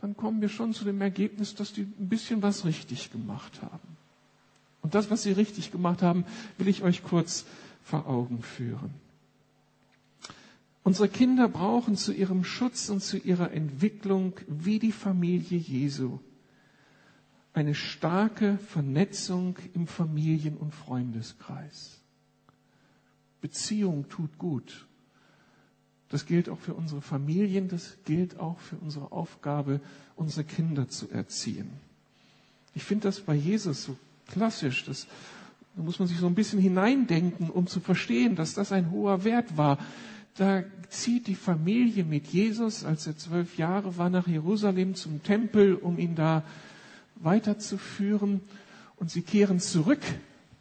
dann 0.00 0.16
kommen 0.16 0.40
wir 0.40 0.48
schon 0.48 0.74
zu 0.74 0.84
dem 0.84 1.00
Ergebnis, 1.00 1.54
dass 1.54 1.72
die 1.72 1.82
ein 1.82 2.08
bisschen 2.08 2.42
was 2.42 2.66
richtig 2.66 3.10
gemacht 3.10 3.62
haben. 3.62 3.96
Und 4.82 4.94
das, 4.94 5.10
was 5.10 5.22
sie 5.22 5.32
richtig 5.32 5.70
gemacht 5.70 6.02
haben, 6.02 6.24
will 6.58 6.68
ich 6.68 6.82
euch 6.82 7.04
kurz 7.04 7.46
vor 7.82 8.06
Augen 8.06 8.42
führen. 8.42 8.94
Unsere 10.84 11.08
Kinder 11.08 11.48
brauchen 11.48 11.96
zu 11.96 12.12
ihrem 12.12 12.44
Schutz 12.44 12.88
und 12.88 13.02
zu 13.02 13.16
ihrer 13.16 13.52
Entwicklung 13.52 14.34
wie 14.48 14.78
die 14.78 14.92
Familie 14.92 15.58
Jesu 15.58 16.18
eine 17.54 17.74
starke 17.74 18.58
Vernetzung 18.58 19.58
im 19.74 19.86
Familien- 19.86 20.56
und 20.56 20.74
Freundeskreis. 20.74 22.00
Beziehung 23.40 24.08
tut 24.08 24.38
gut. 24.38 24.86
Das 26.08 26.26
gilt 26.26 26.48
auch 26.48 26.58
für 26.58 26.74
unsere 26.74 27.00
Familien, 27.00 27.68
das 27.68 27.96
gilt 28.04 28.38
auch 28.38 28.58
für 28.58 28.76
unsere 28.76 29.12
Aufgabe, 29.12 29.80
unsere 30.16 30.44
Kinder 30.44 30.88
zu 30.88 31.10
erziehen. 31.10 31.70
Ich 32.74 32.84
finde 32.84 33.08
das 33.08 33.20
bei 33.20 33.34
Jesus 33.34 33.84
so 33.84 33.96
klassisch. 34.28 34.84
Das, 34.84 35.06
da 35.76 35.82
muss 35.82 35.98
man 35.98 36.08
sich 36.08 36.18
so 36.18 36.26
ein 36.26 36.34
bisschen 36.34 36.60
hineindenken, 36.60 37.50
um 37.50 37.66
zu 37.66 37.80
verstehen, 37.80 38.36
dass 38.36 38.54
das 38.54 38.72
ein 38.72 38.90
hoher 38.90 39.24
Wert 39.24 39.56
war 39.56 39.78
da 40.36 40.64
zieht 40.88 41.26
die 41.26 41.34
Familie 41.34 42.04
mit 42.04 42.26
Jesus, 42.28 42.84
als 42.84 43.06
er 43.06 43.16
zwölf 43.16 43.58
Jahre 43.58 43.96
war, 43.98 44.10
nach 44.10 44.26
Jerusalem 44.26 44.94
zum 44.94 45.22
Tempel, 45.22 45.74
um 45.74 45.98
ihn 45.98 46.14
da 46.14 46.42
weiterzuführen. 47.16 48.40
Und 48.96 49.10
sie 49.10 49.22
kehren 49.22 49.60
zurück, 49.60 50.00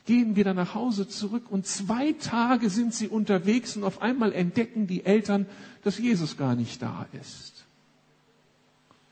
gehen 0.06 0.36
wieder 0.36 0.54
nach 0.54 0.76
Hause 0.76 1.08
zurück 1.08 1.44
und 1.50 1.68
zwei 1.68 2.14
Tage 2.14 2.70
sind 2.70 2.94
sie 2.94 3.08
unterwegs 3.08 3.78
und 3.78 3.84
auf 3.84 4.02
einmal 4.02 4.34
entdecken 4.34 4.88
die 4.88 5.06
Eltern, 5.06 5.46
dass 5.84 6.00
Jesus 6.00 6.38
gar 6.38 6.56
nicht 6.56 6.82
da 6.82 7.06
ist. 7.22 7.66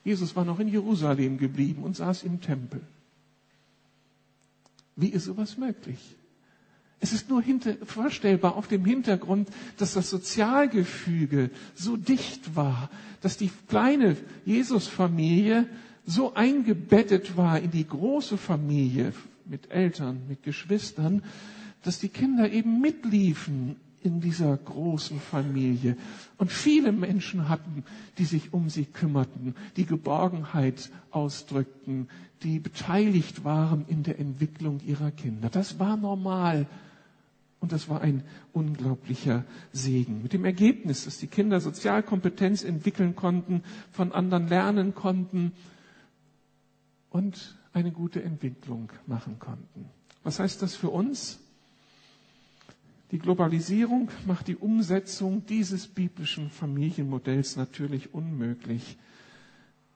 Jesus 0.03 0.35
war 0.35 0.45
noch 0.45 0.59
in 0.59 0.67
Jerusalem 0.67 1.37
geblieben 1.37 1.83
und 1.83 1.95
saß 1.95 2.23
im 2.23 2.41
Tempel. 2.41 2.81
Wie 4.99 5.09
ist 5.09 5.25
sowas 5.25 5.57
möglich? 5.57 5.99
Es 6.99 7.13
ist 7.13 7.29
nur 7.29 7.41
hinter, 7.41 7.75
vorstellbar 7.85 8.55
auf 8.57 8.67
dem 8.67 8.83
Hintergrund, 8.83 9.47
dass 9.77 9.93
das 9.93 10.09
Sozialgefüge 10.09 11.49
so 11.73 11.95
dicht 11.95 12.55
war, 12.55 12.89
dass 13.21 13.37
die 13.37 13.49
kleine 13.69 14.17
Jesusfamilie 14.45 15.65
so 16.05 16.33
eingebettet 16.33 17.37
war 17.37 17.59
in 17.59 17.71
die 17.71 17.87
große 17.87 18.37
Familie 18.37 19.13
mit 19.45 19.71
Eltern, 19.71 20.21
mit 20.27 20.43
Geschwistern, 20.43 21.23
dass 21.83 21.99
die 21.99 22.09
Kinder 22.09 22.51
eben 22.51 22.81
mitliefen 22.81 23.77
in 24.03 24.21
dieser 24.21 24.55
großen 24.55 25.19
Familie 25.19 25.97
und 26.37 26.51
viele 26.51 26.91
Menschen 26.91 27.49
hatten, 27.49 27.83
die 28.17 28.25
sich 28.25 28.53
um 28.53 28.69
sie 28.69 28.85
kümmerten, 28.85 29.55
die 29.75 29.85
Geborgenheit 29.85 30.89
ausdrückten, 31.11 32.07
die 32.43 32.59
beteiligt 32.59 33.43
waren 33.43 33.85
in 33.87 34.03
der 34.03 34.19
Entwicklung 34.19 34.79
ihrer 34.85 35.11
Kinder. 35.11 35.49
Das 35.49 35.79
war 35.79 35.97
normal 35.97 36.65
und 37.59 37.71
das 37.73 37.89
war 37.89 38.01
ein 38.01 38.23
unglaublicher 38.53 39.43
Segen. 39.73 40.21
Mit 40.23 40.33
dem 40.33 40.45
Ergebnis, 40.45 41.05
dass 41.05 41.17
die 41.17 41.27
Kinder 41.27 41.59
Sozialkompetenz 41.59 42.63
entwickeln 42.63 43.15
konnten, 43.15 43.63
von 43.91 44.13
anderen 44.13 44.47
lernen 44.47 44.95
konnten 44.95 45.51
und 47.09 47.57
eine 47.73 47.91
gute 47.91 48.23
Entwicklung 48.23 48.89
machen 49.07 49.39
konnten. 49.39 49.85
Was 50.23 50.39
heißt 50.39 50.61
das 50.61 50.75
für 50.75 50.89
uns? 50.89 51.39
Die 53.11 53.19
Globalisierung 53.19 54.09
macht 54.27 54.47
die 54.47 54.55
Umsetzung 54.55 55.45
dieses 55.47 55.87
biblischen 55.87 56.49
Familienmodells 56.49 57.55
natürlich 57.55 58.13
unmöglich. 58.13 58.97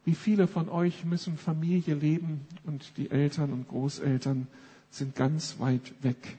Wie 0.05 0.15
viele 0.15 0.48
von 0.48 0.67
euch 0.70 1.05
müssen 1.05 1.38
Familie 1.38 1.96
leben 1.96 2.41
und 2.65 2.98
die 2.98 3.12
Eltern 3.12 3.53
und 3.53 3.67
Großeltern 3.67 4.48
sind 4.89 5.15
ganz 5.15 5.60
weit 5.60 5.93
weg 6.03 6.38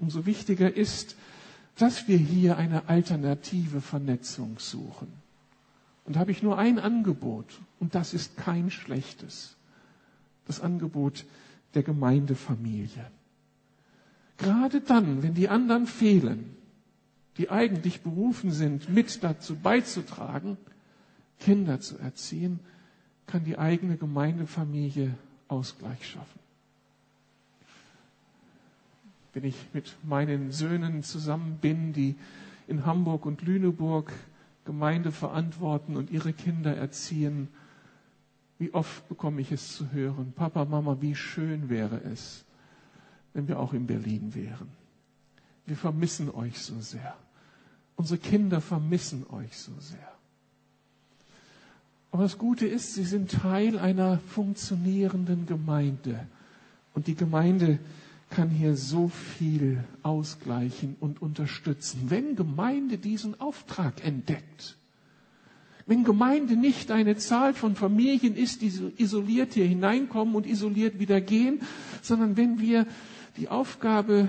umso 0.00 0.26
wichtiger 0.26 0.74
ist, 0.74 1.16
dass 1.76 2.08
wir 2.08 2.18
hier 2.18 2.56
eine 2.56 2.88
alternative 2.88 3.80
Vernetzung 3.80 4.58
suchen. 4.58 5.08
Und 6.04 6.16
habe 6.16 6.32
ich 6.32 6.42
nur 6.42 6.58
ein 6.58 6.78
Angebot, 6.78 7.46
und 7.78 7.94
das 7.94 8.14
ist 8.14 8.36
kein 8.36 8.70
schlechtes. 8.70 9.56
Das 10.46 10.60
Angebot 10.60 11.24
der 11.74 11.82
Gemeindefamilie. 11.82 13.10
Gerade 14.40 14.80
dann, 14.80 15.22
wenn 15.22 15.34
die 15.34 15.48
anderen 15.48 15.86
fehlen, 15.86 16.56
die 17.36 17.50
eigentlich 17.50 18.00
berufen 18.00 18.50
sind, 18.52 18.88
mit 18.88 19.22
dazu 19.22 19.54
beizutragen, 19.54 20.56
Kinder 21.38 21.80
zu 21.80 21.98
erziehen, 21.98 22.60
kann 23.26 23.44
die 23.44 23.58
eigene 23.58 23.96
Gemeindefamilie 23.96 25.14
Ausgleich 25.48 26.06
schaffen. 26.06 26.40
Wenn 29.32 29.44
ich 29.44 29.56
mit 29.72 29.96
meinen 30.02 30.52
Söhnen 30.52 31.02
zusammen 31.02 31.58
bin, 31.60 31.92
die 31.92 32.16
in 32.66 32.84
Hamburg 32.86 33.26
und 33.26 33.42
Lüneburg 33.42 34.12
Gemeinde 34.64 35.12
verantworten 35.12 35.96
und 35.96 36.10
ihre 36.10 36.32
Kinder 36.32 36.76
erziehen, 36.76 37.48
wie 38.58 38.72
oft 38.74 39.08
bekomme 39.08 39.40
ich 39.40 39.52
es 39.52 39.76
zu 39.76 39.92
hören, 39.92 40.32
Papa, 40.34 40.64
Mama, 40.64 40.98
wie 41.00 41.14
schön 41.14 41.68
wäre 41.68 42.02
es, 42.04 42.44
wenn 43.32 43.48
wir 43.48 43.58
auch 43.58 43.72
in 43.72 43.86
Berlin 43.86 44.34
wären. 44.34 44.68
Wir 45.66 45.76
vermissen 45.76 46.30
euch 46.30 46.58
so 46.58 46.80
sehr. 46.80 47.16
Unsere 47.96 48.18
Kinder 48.18 48.60
vermissen 48.60 49.26
euch 49.30 49.56
so 49.56 49.72
sehr. 49.78 50.10
Aber 52.12 52.24
das 52.24 52.38
Gute 52.38 52.66
ist, 52.66 52.94
sie 52.94 53.04
sind 53.04 53.30
Teil 53.30 53.78
einer 53.78 54.18
funktionierenden 54.18 55.46
Gemeinde. 55.46 56.26
Und 56.94 57.06
die 57.06 57.14
Gemeinde 57.14 57.78
kann 58.30 58.48
hier 58.48 58.76
so 58.76 59.08
viel 59.08 59.84
ausgleichen 60.02 60.96
und 61.00 61.22
unterstützen. 61.22 62.06
Wenn 62.08 62.36
Gemeinde 62.36 62.98
diesen 62.98 63.40
Auftrag 63.40 64.04
entdeckt, 64.04 64.76
wenn 65.86 66.04
Gemeinde 66.04 66.56
nicht 66.56 66.92
eine 66.92 67.16
Zahl 67.16 67.52
von 67.52 67.74
Familien 67.74 68.36
ist, 68.36 68.62
die 68.62 68.72
isoliert 68.96 69.54
hier 69.54 69.66
hineinkommen 69.66 70.36
und 70.36 70.46
isoliert 70.46 71.00
wieder 71.00 71.20
gehen, 71.20 71.60
sondern 72.00 72.36
wenn 72.36 72.60
wir 72.60 72.86
die 73.36 73.48
Aufgabe 73.48 74.28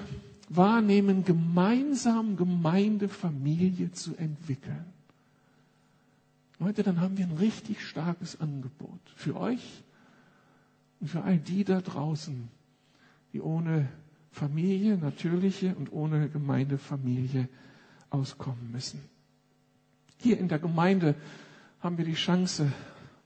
wahrnehmen, 0.50 1.24
gemeinsam 1.25 2.36
Gemeindefamilie 2.38 3.91
zu 3.91 4.15
entwickeln, 4.15 4.86
Leute, 6.62 6.84
dann 6.84 7.01
haben 7.01 7.17
wir 7.17 7.25
ein 7.25 7.38
richtig 7.38 7.84
starkes 7.84 8.39
Angebot 8.39 9.00
für 9.15 9.36
euch 9.36 9.84
und 11.00 11.08
für 11.08 11.24
all 11.24 11.39
die 11.39 11.63
da 11.63 11.81
draußen, 11.81 12.50
die 13.34 13.41
ohne 13.41 13.88
Familie, 14.31 14.96
natürliche 14.96 15.74
und 15.74 15.91
ohne 15.91 16.29
Gemeindefamilie 16.29 17.50
auskommen 18.12 18.72
müssen. 18.72 19.01
Hier 20.17 20.38
in 20.38 20.50
der 20.50 20.60
Gemeinde 20.60 21.15
haben 21.79 21.98
wir 21.98 22.05
die 22.05 22.13
Chance, 22.13 22.72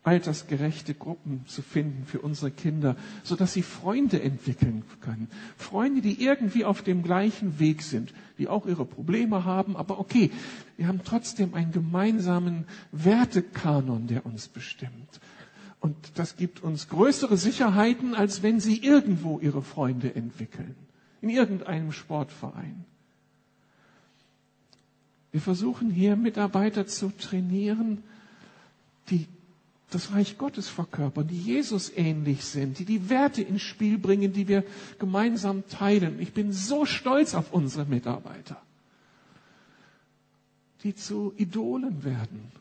altersgerechte 0.05 0.93
Gruppen 0.93 1.43
zu 1.47 1.61
finden 1.63 2.05
für 2.05 2.19
unsere 2.21 2.51
Kinder, 2.51 2.95
so 3.23 3.35
dass 3.35 3.53
sie 3.53 3.63
Freunde 3.63 4.21
entwickeln 4.21 4.83
können. 5.01 5.27
Freunde, 5.57 6.01
die 6.01 6.23
irgendwie 6.23 6.63
auf 6.63 6.83
dem 6.83 7.01
gleichen 7.01 7.59
Weg 7.59 7.81
sind, 7.81 8.13
die 8.37 8.47
auch 8.47 8.67
ihre 8.67 8.85
Probleme 8.85 9.45
haben, 9.45 9.75
aber 9.75 9.99
okay, 9.99 10.31
wir 10.77 10.87
haben 10.87 11.01
trotzdem 11.03 11.55
einen 11.55 11.71
gemeinsamen 11.71 12.65
Wertekanon, 12.91 14.05
der 14.07 14.25
uns 14.25 14.47
bestimmt. 14.47 15.19
Und 15.79 15.95
das 16.15 16.35
gibt 16.37 16.61
uns 16.63 16.87
größere 16.87 17.37
Sicherheiten, 17.37 18.13
als 18.13 18.43
wenn 18.43 18.59
sie 18.59 18.77
irgendwo 18.77 19.39
ihre 19.39 19.61
Freunde 19.63 20.13
entwickeln. 20.15 20.75
In 21.21 21.29
irgendeinem 21.29 21.91
Sportverein. 21.91 22.85
Wir 25.31 25.41
versuchen 25.41 25.89
hier 25.89 26.15
Mitarbeiter 26.15 26.85
zu 26.87 27.09
trainieren, 27.09 28.03
die 29.09 29.27
das 29.89 30.11
Reich 30.13 30.37
Gottes 30.37 30.67
verkörpern, 30.67 31.27
die 31.27 31.39
Jesus 31.39 31.91
ähnlich 31.95 32.43
sind, 32.43 32.79
die 32.79 32.85
die 32.85 33.09
Werte 33.09 33.41
ins 33.41 33.61
Spiel 33.61 33.97
bringen, 33.97 34.33
die 34.33 34.47
wir 34.47 34.63
gemeinsam 34.99 35.67
teilen. 35.67 36.19
Ich 36.19 36.33
bin 36.33 36.51
so 36.51 36.85
stolz 36.85 37.35
auf 37.35 37.53
unsere 37.53 37.85
Mitarbeiter, 37.85 38.61
die 40.83 40.95
zu 40.95 41.33
Idolen 41.37 42.03
werden 42.03 42.51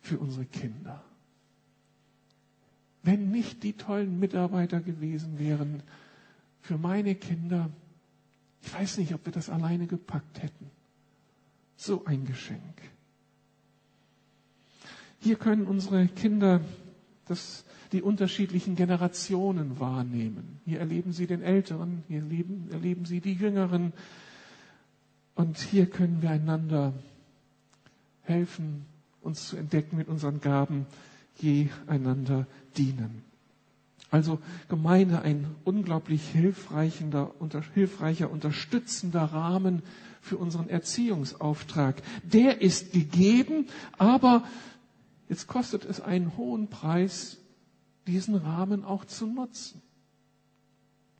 für 0.00 0.18
unsere 0.18 0.44
Kinder. 0.46 1.02
Wenn 3.02 3.30
nicht 3.30 3.62
die 3.62 3.72
tollen 3.74 4.18
Mitarbeiter 4.18 4.80
gewesen 4.80 5.38
wären 5.38 5.82
für 6.60 6.76
meine 6.76 7.14
Kinder, 7.14 7.70
ich 8.62 8.74
weiß 8.74 8.98
nicht, 8.98 9.14
ob 9.14 9.24
wir 9.24 9.32
das 9.32 9.48
alleine 9.48 9.86
gepackt 9.86 10.42
hätten. 10.42 10.70
So 11.76 12.04
ein 12.04 12.26
Geschenk. 12.26 12.82
Hier 15.20 15.36
können 15.36 15.66
unsere 15.66 16.06
Kinder 16.08 16.60
das, 17.26 17.64
die 17.92 18.02
unterschiedlichen 18.02 18.74
Generationen 18.74 19.78
wahrnehmen. 19.78 20.60
Hier 20.64 20.80
erleben 20.80 21.12
sie 21.12 21.26
den 21.26 21.42
Älteren, 21.42 22.02
hier 22.08 22.20
erleben, 22.20 22.68
erleben 22.72 23.04
sie 23.04 23.20
die 23.20 23.34
Jüngeren. 23.34 23.92
Und 25.34 25.58
hier 25.58 25.86
können 25.86 26.22
wir 26.22 26.30
einander 26.30 26.92
helfen, 28.22 28.86
uns 29.20 29.48
zu 29.48 29.56
entdecken 29.56 29.96
mit 29.96 30.08
unseren 30.08 30.40
Gaben, 30.40 30.86
je 31.38 31.68
einander 31.86 32.46
dienen. 32.76 33.22
Also 34.10 34.40
Gemeinde 34.68 35.22
ein 35.22 35.46
unglaublich 35.64 36.28
hilfreicher, 36.30 37.30
unter, 37.38 37.62
hilfreicher, 37.74 38.30
unterstützender 38.30 39.22
Rahmen 39.22 39.82
für 40.20 40.36
unseren 40.36 40.68
Erziehungsauftrag. 40.68 42.02
Der 42.24 42.60
ist 42.60 42.92
gegeben, 42.92 43.66
aber 43.98 44.42
Jetzt 45.30 45.46
kostet 45.46 45.84
es 45.84 46.00
einen 46.00 46.36
hohen 46.36 46.66
Preis, 46.66 47.38
diesen 48.08 48.34
Rahmen 48.34 48.84
auch 48.84 49.04
zu 49.04 49.28
nutzen. 49.28 49.80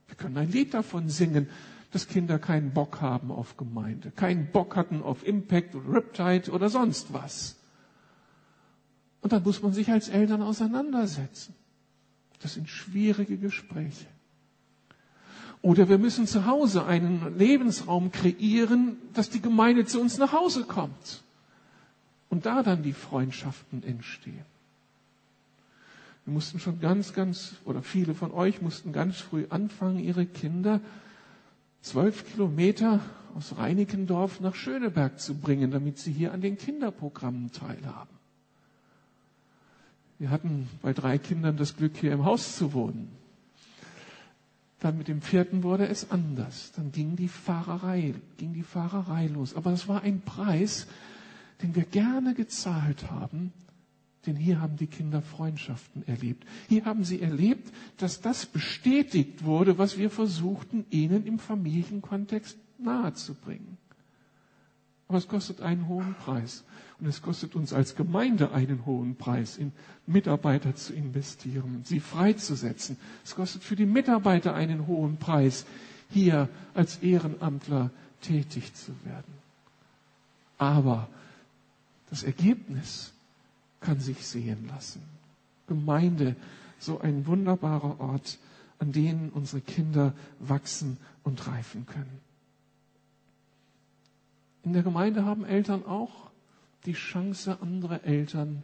Wir 0.09 0.16
können 0.16 0.37
ein 0.37 0.51
Lied 0.51 0.75
davon 0.75 1.09
singen, 1.09 1.49
dass 1.92 2.09
Kinder 2.09 2.40
keinen 2.40 2.73
Bock 2.73 3.01
haben 3.01 3.31
auf 3.31 3.57
Gemeinde, 3.57 4.11
keinen 4.11 4.51
Bock 4.51 4.75
hatten 4.75 5.01
auf 5.01 5.25
Impact 5.25 5.77
oder 5.77 5.94
Riptide 5.94 6.51
oder 6.51 6.68
sonst 6.68 7.12
was. 7.12 7.57
Und 9.20 9.33
dann 9.33 9.44
muss 9.44 9.62
man 9.62 9.73
sich 9.73 9.92
als 9.92 10.09
Eltern 10.09 10.42
auseinandersetzen. 10.42 11.55
Das 12.40 12.55
sind 12.55 12.68
schwierige 12.68 13.38
Gespräche. 13.38 14.07
Oder 15.62 15.88
wir 15.88 15.99
müssen 15.99 16.27
zu 16.27 16.46
Hause 16.46 16.85
einen 16.85 17.38
Lebensraum 17.38 18.11
kreieren, 18.11 18.96
dass 19.12 19.31
die 19.31 19.40
Gemeinde 19.40 19.85
zu 19.85 20.01
uns 20.01 20.18
nach 20.18 20.33
Hause 20.33 20.64
kommt 20.64 21.23
und 22.30 22.46
da 22.46 22.62
dann 22.62 22.82
die 22.82 22.92
Freundschaften 22.92 23.82
entstehen. 23.82 24.44
Wir 26.24 26.32
mussten 26.32 26.60
schon 26.60 26.80
ganz, 26.80 27.12
ganz, 27.12 27.56
oder 27.64 27.82
viele 27.82 28.14
von 28.14 28.30
euch 28.30 28.62
mussten 28.62 28.92
ganz 28.92 29.18
früh 29.18 29.46
anfangen, 29.50 29.98
ihre 29.98 30.26
Kinder 30.26 30.80
zwölf 31.82 32.30
Kilometer 32.32 33.00
aus 33.34 33.56
Reinickendorf 33.56 34.40
nach 34.40 34.54
Schöneberg 34.54 35.18
zu 35.18 35.34
bringen, 35.34 35.70
damit 35.70 35.98
sie 35.98 36.12
hier 36.12 36.32
an 36.32 36.40
den 36.40 36.56
Kinderprogrammen 36.56 37.52
teilhaben. 37.52 38.14
Wir 40.18 40.30
hatten 40.30 40.68
bei 40.82 40.92
drei 40.92 41.18
Kindern 41.18 41.56
das 41.56 41.76
Glück, 41.76 41.96
hier 41.96 42.12
im 42.12 42.24
Haus 42.24 42.56
zu 42.56 42.74
wohnen. 42.74 43.10
Dann 44.78 44.98
mit 44.98 45.08
dem 45.08 45.22
vierten 45.22 45.62
wurde 45.62 45.88
es 45.88 46.10
anders. 46.10 46.72
Dann 46.76 46.92
ging 46.92 47.16
die 47.16 47.28
Fahrerei, 47.28 48.14
ging 48.36 48.52
die 48.52 48.62
Fahrerei 48.62 49.26
los. 49.28 49.54
Aber 49.56 49.70
das 49.70 49.88
war 49.88 50.02
ein 50.02 50.20
Preis, 50.20 50.86
den 51.62 51.75
wir 51.75 51.85
gerne 51.85 52.35
gezahlt 52.35 53.11
haben, 53.11 53.53
denn 54.27 54.37
hier 54.37 54.61
haben 54.61 54.77
die 54.77 54.87
Kinder 54.87 55.23
Freundschaften 55.23 56.07
erlebt. 56.07 56.44
Hier 56.68 56.85
haben 56.85 57.05
sie 57.05 57.23
erlebt, 57.23 57.73
dass 57.96 58.20
das 58.20 58.46
bestätigt 58.46 59.44
wurde, 59.44 59.79
was 59.79 59.96
wir 59.96 60.11
versuchten, 60.11 60.85
ihnen 60.90 61.27
im 61.27 61.38
Familienkontext 61.38 62.59
nahezubringen. 62.79 63.79
Aber 65.09 65.18
es 65.18 65.27
kostet 65.27 65.61
einen 65.62 65.88
hohen 65.88 66.14
Preis. 66.14 66.64
Und 67.01 67.07
es 67.07 67.23
kostet 67.23 67.57
uns 67.57 67.73
als 67.73 67.96
Gemeinde 67.96 68.53
einen 68.53 68.85
hohen 68.85 69.16
Preis, 69.16 69.57
in 69.57 69.73
Mitarbeiter 70.07 70.75
zu 70.75 70.92
investieren, 70.92 71.81
sie 71.85 71.99
freizusetzen. 71.99 72.99
Es 73.25 73.35
kostet 73.35 73.64
für 73.64 73.75
die 73.75 73.87
Mitarbeiter 73.87 74.55
einen 74.55 74.87
hohen 74.87 75.16
Preis, 75.16 75.64
hier 76.11 76.49
als 76.75 76.99
Ehrenamtler 76.99 77.90
tätig 78.20 78.75
zu 78.75 78.92
werden. 79.05 79.33
Aber 80.59 81.09
das 82.11 82.23
Ergebnis 82.23 83.12
kann 83.81 84.01
sich 84.01 84.27
sehen 84.27 84.68
lassen. 84.68 85.03
Gemeinde, 85.66 86.37
so 86.79 87.01
ein 87.01 87.27
wunderbarer 87.27 88.01
Ort, 88.01 88.38
an 88.79 88.92
dem 88.92 89.31
unsere 89.31 89.61
Kinder 89.61 90.12
wachsen 90.38 90.99
und 91.23 91.46
reifen 91.46 91.87
können. 91.87 92.20
In 94.62 94.73
der 94.73 94.83
Gemeinde 94.83 95.25
haben 95.25 95.44
Eltern 95.44 95.87
auch 95.87 96.31
die 96.87 96.92
Chance, 96.92 97.59
andere 97.61 98.03
Eltern 98.05 98.62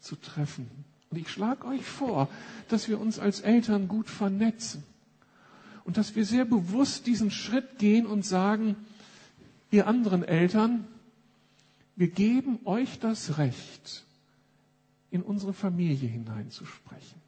zu 0.00 0.16
treffen. 0.16 0.68
Und 1.10 1.18
ich 1.18 1.28
schlage 1.28 1.66
euch 1.66 1.84
vor, 1.84 2.28
dass 2.68 2.88
wir 2.88 3.00
uns 3.00 3.18
als 3.18 3.40
Eltern 3.40 3.88
gut 3.88 4.08
vernetzen 4.08 4.82
und 5.84 5.96
dass 5.96 6.16
wir 6.16 6.24
sehr 6.24 6.44
bewusst 6.44 7.06
diesen 7.06 7.30
Schritt 7.30 7.78
gehen 7.78 8.06
und 8.06 8.24
sagen, 8.24 8.76
ihr 9.70 9.86
anderen 9.86 10.24
Eltern, 10.24 10.84
wir 11.96 12.08
geben 12.08 12.60
euch 12.64 12.98
das 12.98 13.38
Recht, 13.38 14.04
in 15.10 15.22
unsere 15.22 15.54
Familie 15.54 16.08
hineinzusprechen, 16.08 17.20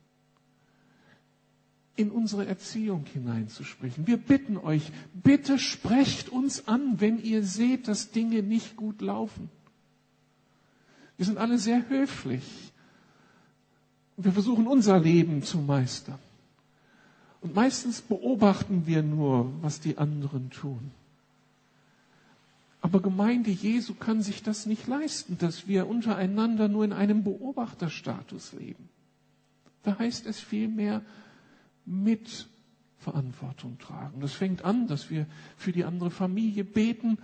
in 1.97 2.11
unsere 2.11 2.47
Erziehung 2.47 3.07
hineinzusprechen. 3.07 4.07
Wir 4.07 4.19
bitten 4.19 4.59
euch, 4.59 4.93
bitte 5.15 5.59
sprecht 5.59 6.29
uns 6.29 6.69
an, 6.69 7.01
wenn 7.01 7.19
ihr 7.23 7.43
seht, 7.43 7.89
dass 7.89 8.11
Dinge 8.11 8.43
nicht 8.43 8.77
gut 8.77 9.01
laufen. 9.01 9.49
Wir 11.17 11.25
sind 11.25 11.39
alle 11.39 11.59
sehr 11.59 11.89
höflich. 11.89 12.45
Wir 14.17 14.33
versuchen 14.33 14.67
unser 14.67 15.01
Leben 15.01 15.43
zu 15.43 15.59
meistern. 15.59 16.19
Und 17.41 17.55
meistens 17.55 18.01
beobachten 18.03 18.87
wir 18.87 19.03
nur, 19.03 19.51
was 19.63 19.81
die 19.81 19.97
anderen 19.97 20.51
tun. 20.51 20.91
Aber 22.89 23.03
Gemeinde 23.03 23.51
Jesu 23.51 23.93
kann 23.93 24.23
sich 24.23 24.43
das 24.43 24.65
nicht 24.65 24.87
leisten, 24.87 25.37
dass 25.37 25.69
wir 25.69 25.87
untereinander 25.87 26.69
nur 26.69 26.87
in 26.87 26.95
einem 26.95 27.23
Beobachterstatus 27.23 28.55
leben. 28.55 28.89
Da 29.83 29.99
heißt 29.99 30.25
es 30.25 30.41
vielmehr 30.41 31.03
mit 31.85 32.49
Verantwortung 32.97 33.79
tragen. 33.79 34.23
Das 34.23 34.33
fängt 34.33 34.65
an, 34.65 34.87
dass 34.87 35.11
wir 35.11 35.27
für 35.59 35.71
die 35.71 35.85
andere 35.85 36.11
Familie 36.11 36.65
beten. 36.65 37.19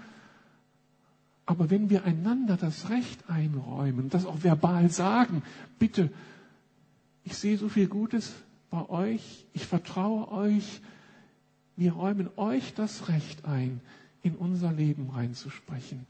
Aber 1.47 1.71
wenn 1.71 1.89
wir 1.89 2.05
einander 2.05 2.59
das 2.59 2.91
Recht 2.91 3.31
einräumen, 3.31 4.11
das 4.11 4.27
auch 4.27 4.43
verbal 4.45 4.91
sagen, 4.91 5.43
bitte, 5.79 6.11
ich 7.23 7.39
sehe 7.39 7.57
so 7.57 7.71
viel 7.71 7.87
Gutes 7.89 8.35
bei 8.69 8.87
euch, 8.91 9.47
ich 9.55 9.65
vertraue 9.65 10.31
euch, 10.31 10.83
wir 11.77 11.95
räumen 11.95 12.29
euch 12.37 12.75
das 12.75 13.09
Recht 13.09 13.47
ein, 13.47 13.81
in 14.25 14.35
unser 14.35 14.73
Leben 14.73 15.11
reinzusprechen, 15.11 16.07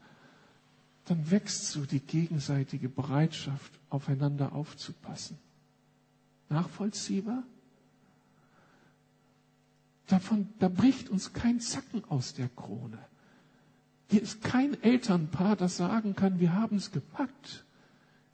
dann 1.05 1.29
wächst 1.29 1.67
so 1.67 1.85
die 1.85 1.99
gegenseitige 1.99 2.89
Bereitschaft, 2.89 3.71
aufeinander 3.89 4.53
aufzupassen. 4.53 5.37
Nachvollziehbar? 6.49 7.43
Davon, 10.07 10.47
da 10.59 10.69
bricht 10.69 11.09
uns 11.09 11.33
kein 11.33 11.59
Zacken 11.59 12.03
aus 12.05 12.33
der 12.33 12.49
Krone. 12.49 12.97
Hier 14.09 14.21
ist 14.21 14.41
kein 14.41 14.81
Elternpaar, 14.81 15.55
das 15.55 15.77
sagen 15.77 16.15
kann, 16.15 16.39
wir 16.39 16.53
haben 16.53 16.77
es 16.77 16.91
gepackt. 16.91 17.65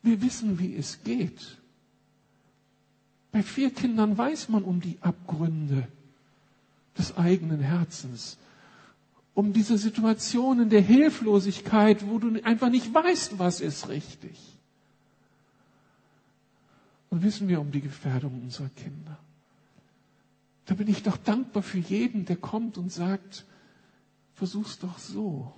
Wir 0.04 0.22
wissen, 0.22 0.60
wie 0.60 0.76
es 0.76 1.04
geht. 1.04 1.58
Bei 3.32 3.42
vier 3.42 3.72
Kindern 3.72 4.18
weiß 4.18 4.50
man 4.50 4.64
um 4.64 4.82
die 4.82 4.98
Abgründe 5.02 5.88
des 6.98 7.16
eigenen 7.18 7.62
Herzens, 7.62 8.38
um 9.34 9.54
diese 9.54 9.78
Situationen 9.78 10.70
der 10.70 10.82
Hilflosigkeit, 10.82 12.08
wo 12.08 12.20
du 12.20 12.44
einfach 12.44 12.70
nicht 12.70 12.94
weißt, 12.94 13.40
was 13.40 13.62
ist 13.62 13.88
richtig. 13.88 14.38
Und 17.10 17.24
wissen 17.24 17.48
wir 17.48 17.60
um 17.62 17.72
die 17.72 17.82
Gefährdung 17.82 18.42
unserer 18.42 18.70
Kinder. 18.70 19.18
Da 20.66 20.76
bin 20.76 20.88
ich 20.88 21.04
doch 21.04 21.18
dankbar 21.18 21.64
für 21.64 21.80
jeden, 21.80 22.26
der 22.26 22.38
kommt 22.38 22.78
und 22.78 22.92
sagt, 22.92 23.46
versuch's 24.36 24.80
doch 24.80 24.98
so. 24.98 25.54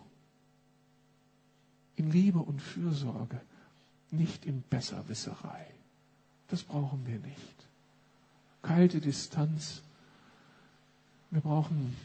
In 1.95 2.11
Liebe 2.11 2.39
und 2.39 2.61
Fürsorge, 2.61 3.39
nicht 4.09 4.45
in 4.45 4.63
Besserwisserei. 4.69 5.67
Das 6.47 6.63
brauchen 6.63 7.05
wir 7.05 7.19
nicht. 7.19 7.67
Kalte 8.61 8.99
Distanz. 8.99 9.81
Wir 11.29 11.41
brauchen 11.41 11.95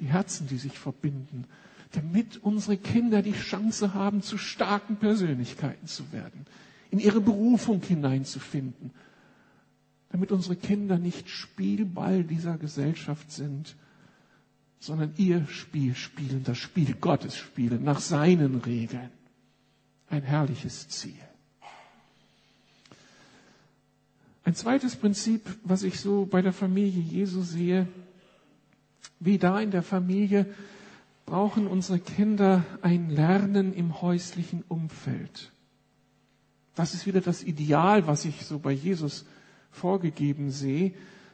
die 0.00 0.06
Herzen, 0.06 0.46
die 0.46 0.58
sich 0.58 0.78
verbinden, 0.78 1.44
damit 1.92 2.38
unsere 2.38 2.76
Kinder 2.76 3.22
die 3.22 3.32
Chance 3.32 3.94
haben, 3.94 4.22
zu 4.22 4.38
starken 4.38 4.96
Persönlichkeiten 4.96 5.86
zu 5.86 6.12
werden, 6.12 6.46
in 6.90 6.98
ihre 6.98 7.20
Berufung 7.20 7.82
hineinzufinden, 7.82 8.90
damit 10.10 10.32
unsere 10.32 10.56
Kinder 10.56 10.98
nicht 10.98 11.28
Spielball 11.28 12.24
dieser 12.24 12.58
Gesellschaft 12.58 13.30
sind, 13.30 13.76
sondern 14.78 15.14
ihr 15.16 15.46
Spiel 15.46 15.94
spielen, 15.94 16.44
das 16.44 16.58
Spiel 16.58 16.94
Gottes 16.94 17.36
spielen, 17.36 17.82
nach 17.82 18.00
seinen 18.00 18.56
Regeln. 18.56 19.10
Ein 20.08 20.22
herrliches 20.22 20.88
Ziel. 20.88 21.14
Ein 24.44 24.54
zweites 24.54 24.94
Prinzip, 24.94 25.42
was 25.64 25.82
ich 25.82 25.98
so 25.98 26.24
bei 26.24 26.40
der 26.40 26.52
Familie 26.52 27.02
Jesu 27.02 27.42
sehe, 27.42 27.88
wie 29.20 29.38
da 29.38 29.60
in 29.60 29.70
der 29.70 29.82
Familie 29.82 30.46
brauchen 31.24 31.66
unsere 31.66 31.98
Kinder 31.98 32.64
ein 32.82 33.10
Lernen 33.10 33.74
im 33.74 34.00
häuslichen 34.00 34.62
Umfeld. 34.68 35.52
Das 36.74 36.94
ist 36.94 37.06
wieder 37.06 37.20
das 37.20 37.42
Ideal, 37.42 38.06
was 38.06 38.24
ich 38.24 38.44
so 38.44 38.58
bei 38.58 38.72
Jesus 38.72 39.24
vorgegeben 39.70 40.50
sehe. 40.50 40.92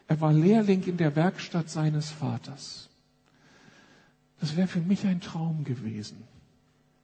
Er 0.08 0.20
war 0.20 0.32
Lehrling 0.32 0.84
in 0.84 0.96
der 0.96 1.14
Werkstatt 1.16 1.68
seines 1.68 2.10
Vaters. 2.10 2.88
Das 4.40 4.56
wäre 4.56 4.68
für 4.68 4.80
mich 4.80 5.06
ein 5.06 5.20
Traum 5.20 5.64
gewesen. 5.64 6.24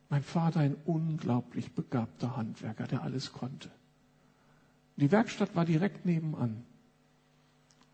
Mein 0.08 0.22
Vater 0.22 0.60
ein 0.60 0.76
unglaublich 0.86 1.72
begabter 1.72 2.36
Handwerker, 2.36 2.86
der 2.86 3.02
alles 3.02 3.32
konnte. 3.32 3.70
Die 4.96 5.12
Werkstatt 5.12 5.54
war 5.54 5.64
direkt 5.64 6.06
nebenan. 6.06 6.64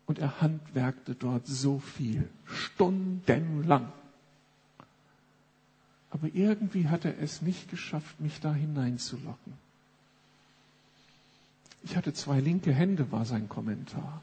Und 0.07 0.19
er 0.19 0.41
handwerkte 0.41 1.15
dort 1.15 1.47
so 1.47 1.79
viel, 1.79 2.29
stundenlang. 2.45 3.91
Aber 6.11 6.29
irgendwie 6.33 6.87
hat 6.87 7.05
er 7.05 7.17
es 7.19 7.41
nicht 7.41 7.69
geschafft, 7.69 8.19
mich 8.21 8.39
da 8.39 8.53
hineinzulocken. 8.53 9.53
Ich 11.83 11.95
hatte 11.97 12.13
zwei 12.13 12.39
linke 12.39 12.73
Hände, 12.73 13.11
war 13.11 13.25
sein 13.25 13.49
Kommentar. 13.49 14.21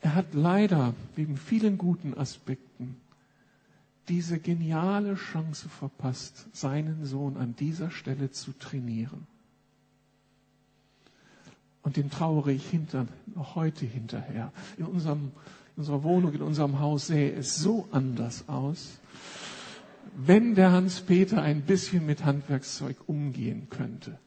Er 0.00 0.14
hat 0.14 0.34
leider, 0.34 0.94
wegen 1.16 1.36
vielen 1.36 1.78
guten 1.78 2.14
Aspekten, 2.14 2.96
diese 4.08 4.38
geniale 4.38 5.16
Chance 5.16 5.68
verpasst, 5.68 6.46
seinen 6.52 7.04
Sohn 7.04 7.36
an 7.36 7.56
dieser 7.56 7.90
Stelle 7.90 8.30
zu 8.30 8.52
trainieren. 8.52 9.26
Und 11.86 11.96
den 11.96 12.10
trauere 12.10 12.50
ich 12.50 12.68
hinter, 12.68 13.06
noch 13.32 13.54
heute 13.54 13.86
hinterher. 13.86 14.52
In, 14.76 14.86
unserem, 14.86 15.30
in 15.76 15.82
unserer 15.82 16.02
Wohnung, 16.02 16.34
in 16.34 16.42
unserem 16.42 16.80
Haus 16.80 17.06
sähe 17.06 17.32
es 17.32 17.58
so 17.58 17.86
anders 17.92 18.48
aus, 18.48 18.98
wenn 20.16 20.56
der 20.56 20.72
Hans-Peter 20.72 21.40
ein 21.40 21.62
bisschen 21.62 22.04
mit 22.04 22.24
Handwerkszeug 22.24 22.96
umgehen 23.06 23.68
könnte. 23.70 24.18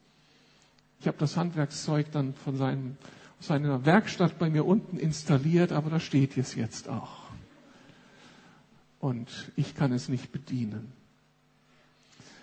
Ich 1.00 1.06
habe 1.06 1.18
das 1.18 1.36
Handwerkszeug 1.36 2.10
dann 2.12 2.32
von 2.32 2.56
seinem, 2.56 2.96
seiner 3.40 3.84
Werkstatt 3.84 4.38
bei 4.38 4.48
mir 4.48 4.64
unten 4.64 4.96
installiert, 4.96 5.70
aber 5.70 5.90
da 5.90 6.00
steht 6.00 6.38
es 6.38 6.54
jetzt 6.54 6.88
auch. 6.88 7.24
Und 9.00 9.52
ich 9.56 9.74
kann 9.74 9.92
es 9.92 10.08
nicht 10.08 10.32
bedienen. 10.32 10.92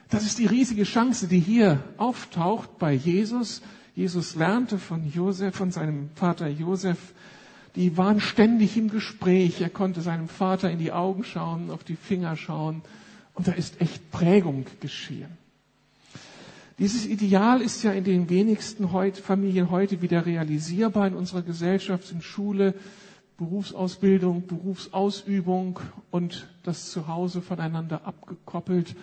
Das 0.09 0.27
ist 0.27 0.37
die 0.37 0.45
riesige 0.45 0.83
Chance, 0.83 1.27
die 1.27 1.39
hier 1.39 1.83
auftaucht 1.97 2.77
bei 2.77 2.93
Jesus, 2.93 3.63
Jesus 3.97 4.35
lernte 4.35 4.77
von 4.77 5.11
Josef, 5.11 5.55
von 5.55 5.71
seinem 5.71 6.11
Vater 6.13 6.47
Josef. 6.47 6.99
Die 7.75 7.97
waren 7.97 8.21
ständig 8.21 8.77
im 8.77 8.91
Gespräch. 8.91 9.59
Er 9.59 9.71
konnte 9.71 10.01
seinem 10.01 10.29
Vater 10.29 10.69
in 10.69 10.77
die 10.77 10.91
Augen 10.91 11.23
schauen, 11.23 11.71
auf 11.71 11.83
die 11.83 11.95
Finger 11.95 12.35
schauen. 12.35 12.83
Und 13.33 13.47
da 13.47 13.53
ist 13.53 13.81
echt 13.81 14.11
Prägung 14.11 14.67
geschehen. 14.81 15.29
Dieses 16.77 17.07
Ideal 17.07 17.59
ist 17.59 17.81
ja 17.81 17.91
in 17.91 18.03
den 18.03 18.29
wenigsten 18.29 18.87
Familien 18.87 19.71
heute 19.71 19.99
wieder 20.03 20.27
realisierbar 20.27 21.07
in 21.07 21.15
unserer 21.15 21.41
Gesellschaft, 21.41 22.11
in 22.11 22.21
Schule, 22.21 22.75
Berufsausbildung, 23.39 24.45
Berufsausübung 24.45 25.79
und 26.11 26.47
das 26.61 26.91
Zuhause 26.91 27.41
voneinander 27.41 28.05
abgekoppelt. 28.05 28.95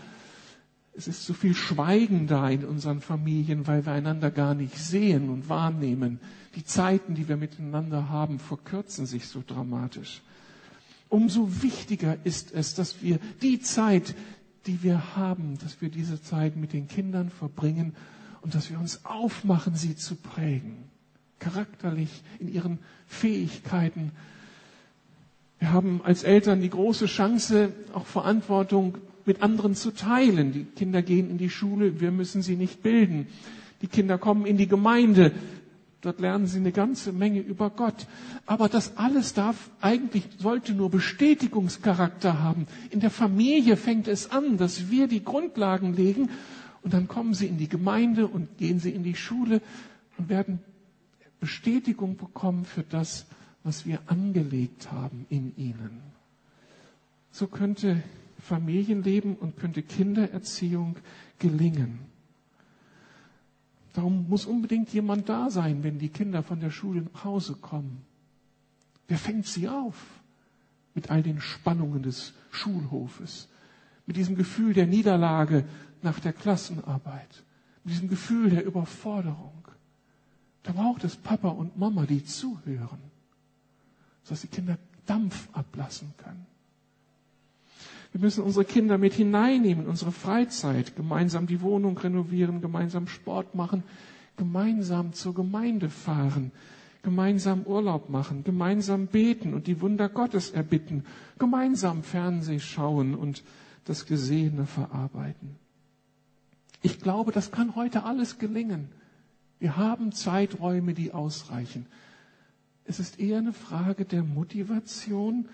Es 0.96 1.08
ist 1.08 1.26
so 1.26 1.34
viel 1.34 1.54
Schweigen 1.54 2.28
da 2.28 2.48
in 2.48 2.64
unseren 2.64 3.00
Familien, 3.00 3.66
weil 3.66 3.84
wir 3.84 3.92
einander 3.92 4.30
gar 4.30 4.54
nicht 4.54 4.76
sehen 4.78 5.28
und 5.28 5.48
wahrnehmen. 5.48 6.20
Die 6.54 6.64
Zeiten, 6.64 7.14
die 7.14 7.28
wir 7.28 7.36
miteinander 7.36 8.08
haben, 8.08 8.38
verkürzen 8.38 9.06
sich 9.06 9.26
so 9.26 9.42
dramatisch. 9.44 10.22
Umso 11.08 11.62
wichtiger 11.62 12.16
ist 12.24 12.52
es, 12.52 12.74
dass 12.74 13.02
wir 13.02 13.18
die 13.42 13.60
Zeit, 13.60 14.14
die 14.66 14.82
wir 14.82 15.16
haben, 15.16 15.58
dass 15.58 15.80
wir 15.80 15.88
diese 15.88 16.22
Zeit 16.22 16.56
mit 16.56 16.72
den 16.72 16.86
Kindern 16.86 17.28
verbringen 17.28 17.94
und 18.42 18.54
dass 18.54 18.70
wir 18.70 18.78
uns 18.78 19.04
aufmachen, 19.04 19.74
sie 19.74 19.96
zu 19.96 20.14
prägen. 20.14 20.76
Charakterlich, 21.40 22.22
in 22.38 22.52
ihren 22.52 22.78
Fähigkeiten. 23.08 24.12
Wir 25.58 25.72
haben 25.72 26.00
als 26.04 26.22
Eltern 26.22 26.60
die 26.60 26.70
große 26.70 27.06
Chance, 27.06 27.72
auch 27.92 28.06
Verantwortung 28.06 28.98
mit 29.26 29.42
anderen 29.42 29.74
zu 29.74 29.90
teilen. 29.92 30.52
Die 30.52 30.64
Kinder 30.64 31.02
gehen 31.02 31.30
in 31.30 31.38
die 31.38 31.50
Schule, 31.50 32.00
wir 32.00 32.10
müssen 32.10 32.42
sie 32.42 32.56
nicht 32.56 32.82
bilden. 32.82 33.26
Die 33.82 33.86
Kinder 33.88 34.18
kommen 34.18 34.46
in 34.46 34.56
die 34.56 34.68
Gemeinde, 34.68 35.32
dort 36.00 36.20
lernen 36.20 36.46
sie 36.46 36.58
eine 36.58 36.72
ganze 36.72 37.12
Menge 37.12 37.40
über 37.40 37.70
Gott. 37.70 38.06
Aber 38.46 38.68
das 38.68 38.96
alles 38.96 39.34
darf 39.34 39.70
eigentlich, 39.80 40.24
sollte 40.38 40.72
nur 40.74 40.90
Bestätigungscharakter 40.90 42.42
haben. 42.42 42.66
In 42.90 43.00
der 43.00 43.10
Familie 43.10 43.76
fängt 43.76 44.08
es 44.08 44.30
an, 44.30 44.56
dass 44.56 44.90
wir 44.90 45.08
die 45.08 45.24
Grundlagen 45.24 45.94
legen 45.94 46.30
und 46.82 46.92
dann 46.92 47.08
kommen 47.08 47.34
sie 47.34 47.46
in 47.46 47.56
die 47.58 47.68
Gemeinde 47.68 48.26
und 48.26 48.58
gehen 48.58 48.78
sie 48.80 48.90
in 48.90 49.02
die 49.04 49.16
Schule 49.16 49.60
und 50.18 50.28
werden 50.28 50.60
Bestätigung 51.40 52.16
bekommen 52.16 52.64
für 52.64 52.82
das, 52.82 53.26
was 53.64 53.86
wir 53.86 53.98
angelegt 54.06 54.92
haben 54.92 55.26
in 55.30 55.52
ihnen. 55.56 56.00
So 57.32 57.46
könnte 57.46 58.02
Familienleben 58.44 59.36
und 59.36 59.56
könnte 59.56 59.82
Kindererziehung 59.82 60.96
gelingen. 61.38 61.98
Darum 63.94 64.28
muss 64.28 64.44
unbedingt 64.44 64.92
jemand 64.92 65.28
da 65.28 65.50
sein, 65.50 65.82
wenn 65.82 65.98
die 65.98 66.08
Kinder 66.10 66.42
von 66.42 66.60
der 66.60 66.70
Schule 66.70 67.02
nach 67.02 67.24
Hause 67.24 67.54
kommen. 67.54 68.04
Wer 69.08 69.18
fängt 69.18 69.46
sie 69.46 69.68
auf? 69.68 69.96
Mit 70.94 71.10
all 71.10 71.22
den 71.22 71.40
Spannungen 71.40 72.02
des 72.02 72.34
Schulhofes, 72.50 73.48
mit 74.06 74.16
diesem 74.16 74.36
Gefühl 74.36 74.74
der 74.74 74.86
Niederlage 74.86 75.64
nach 76.02 76.20
der 76.20 76.32
Klassenarbeit, 76.32 77.42
mit 77.82 77.94
diesem 77.94 78.08
Gefühl 78.08 78.50
der 78.50 78.64
Überforderung. 78.64 79.66
Da 80.62 80.72
braucht 80.72 81.04
es 81.04 81.16
Papa 81.16 81.48
und 81.48 81.76
Mama, 81.76 82.06
die 82.06 82.24
zuhören, 82.24 83.00
sodass 84.22 84.42
die 84.42 84.48
Kinder 84.48 84.78
Dampf 85.06 85.48
ablassen 85.52 86.12
können. 86.16 86.46
Wir 88.14 88.20
müssen 88.20 88.44
unsere 88.44 88.64
Kinder 88.64 88.96
mit 88.96 89.12
hineinnehmen, 89.14 89.88
unsere 89.88 90.12
Freizeit, 90.12 90.94
gemeinsam 90.94 91.48
die 91.48 91.60
Wohnung 91.60 91.98
renovieren, 91.98 92.60
gemeinsam 92.60 93.08
Sport 93.08 93.56
machen, 93.56 93.82
gemeinsam 94.36 95.12
zur 95.14 95.34
Gemeinde 95.34 95.90
fahren, 95.90 96.52
gemeinsam 97.02 97.64
Urlaub 97.64 98.10
machen, 98.10 98.44
gemeinsam 98.44 99.08
beten 99.08 99.52
und 99.52 99.66
die 99.66 99.80
Wunder 99.80 100.08
Gottes 100.08 100.50
erbitten, 100.50 101.04
gemeinsam 101.40 102.04
Fernseh 102.04 102.60
schauen 102.60 103.16
und 103.16 103.42
das 103.84 104.06
Gesehene 104.06 104.64
verarbeiten. 104.64 105.56
Ich 106.82 107.00
glaube, 107.00 107.32
das 107.32 107.50
kann 107.50 107.74
heute 107.74 108.04
alles 108.04 108.38
gelingen. 108.38 108.90
Wir 109.58 109.76
haben 109.76 110.12
Zeiträume, 110.12 110.94
die 110.94 111.12
ausreichen. 111.12 111.86
Es 112.84 113.00
ist 113.00 113.18
eher 113.18 113.38
eine 113.38 113.52
Frage 113.52 114.04
der 114.04 114.22
Motivation 114.22 115.48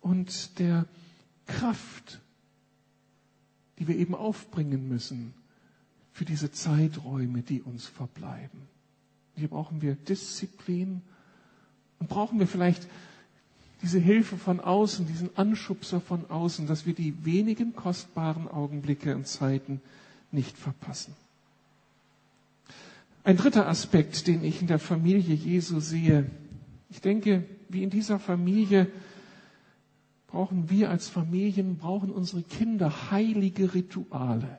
und 0.00 0.58
der 0.58 0.86
Kraft, 1.46 2.20
die 3.78 3.88
wir 3.88 3.96
eben 3.96 4.14
aufbringen 4.14 4.88
müssen 4.88 5.34
für 6.12 6.24
diese 6.24 6.52
Zeiträume, 6.52 7.42
die 7.42 7.60
uns 7.60 7.86
verbleiben. 7.86 8.62
Hier 9.36 9.48
brauchen 9.48 9.82
wir 9.82 9.94
Disziplin 9.96 11.02
und 11.98 12.08
brauchen 12.08 12.38
wir 12.38 12.46
vielleicht 12.46 12.86
diese 13.82 13.98
Hilfe 13.98 14.36
von 14.38 14.60
außen, 14.60 15.06
diesen 15.06 15.36
Anschubser 15.36 16.00
von 16.00 16.30
außen, 16.30 16.66
dass 16.66 16.86
wir 16.86 16.94
die 16.94 17.24
wenigen 17.24 17.74
kostbaren 17.74 18.48
Augenblicke 18.48 19.14
und 19.14 19.26
Zeiten 19.26 19.80
nicht 20.30 20.56
verpassen. 20.56 21.14
Ein 23.24 23.36
dritter 23.36 23.68
Aspekt, 23.68 24.26
den 24.26 24.44
ich 24.44 24.60
in 24.60 24.68
der 24.68 24.78
Familie 24.78 25.34
Jesu 25.34 25.80
sehe. 25.80 26.30
Ich 26.90 27.00
denke, 27.00 27.44
wie 27.68 27.82
in 27.82 27.90
dieser 27.90 28.18
Familie 28.18 28.86
brauchen 30.34 30.68
wir 30.68 30.90
als 30.90 31.08
Familien, 31.08 31.76
brauchen 31.76 32.10
unsere 32.10 32.42
Kinder 32.42 33.12
heilige 33.12 33.72
Rituale. 33.72 34.58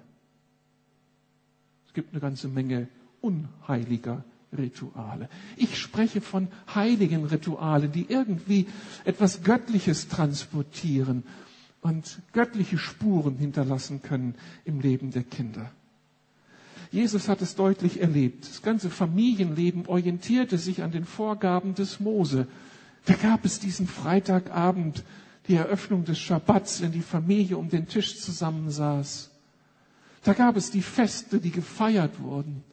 Es 1.85 1.93
gibt 1.93 2.13
eine 2.13 2.21
ganze 2.21 2.47
Menge 2.47 2.87
unheiliger 3.19 4.23
Rituale. 4.57 5.27
Ich 5.57 5.77
spreche 5.77 6.21
von 6.21 6.47
heiligen 6.73 7.25
Ritualen, 7.25 7.91
die 7.91 8.05
irgendwie 8.07 8.67
etwas 9.03 9.43
Göttliches 9.43 10.07
transportieren 10.07 11.23
und 11.81 12.21
göttliche 12.31 12.77
Spuren 12.77 13.35
hinterlassen 13.37 14.01
können 14.01 14.35
im 14.63 14.79
Leben 14.79 15.11
der 15.11 15.23
Kinder. 15.23 15.69
Jesus 16.89 17.27
hat 17.27 17.41
es 17.41 17.55
deutlich 17.55 17.99
erlebt. 17.99 18.47
Das 18.47 18.61
ganze 18.61 18.89
Familienleben 18.89 19.87
orientierte 19.87 20.57
sich 20.57 20.83
an 20.83 20.91
den 20.93 21.03
Vorgaben 21.03 21.75
des 21.75 21.99
Mose. 21.99 22.47
Da 23.03 23.15
gab 23.15 23.43
es 23.43 23.59
diesen 23.59 23.87
Freitagabend 23.87 25.03
die 25.47 25.55
Eröffnung 25.55 26.03
des 26.03 26.19
Schabbats, 26.19 26.81
wenn 26.81 26.91
die 26.91 27.01
Familie 27.01 27.57
um 27.57 27.69
den 27.69 27.87
Tisch 27.87 28.19
zusammensaß. 28.19 29.31
Da 30.23 30.33
gab 30.33 30.55
es 30.55 30.71
die 30.71 30.81
Feste, 30.81 31.39
die 31.39 31.51
gefeiert 31.51 32.19
wurden. 32.19 32.63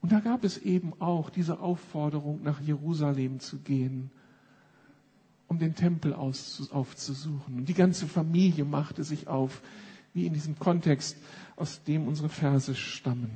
Und 0.00 0.12
da 0.12 0.20
gab 0.20 0.44
es 0.44 0.58
eben 0.58 0.92
auch 1.00 1.30
diese 1.30 1.60
Aufforderung, 1.60 2.42
nach 2.42 2.60
Jerusalem 2.60 3.40
zu 3.40 3.58
gehen, 3.58 4.10
um 5.48 5.58
den 5.58 5.74
Tempel 5.74 6.12
aufzusuchen. 6.12 7.56
Und 7.56 7.68
die 7.68 7.74
ganze 7.74 8.06
Familie 8.06 8.64
machte 8.64 9.04
sich 9.04 9.28
auf, 9.28 9.62
wie 10.12 10.26
in 10.26 10.32
diesem 10.32 10.58
Kontext, 10.58 11.16
aus 11.56 11.82
dem 11.84 12.08
unsere 12.08 12.28
Verse 12.28 12.74
stammen. 12.74 13.30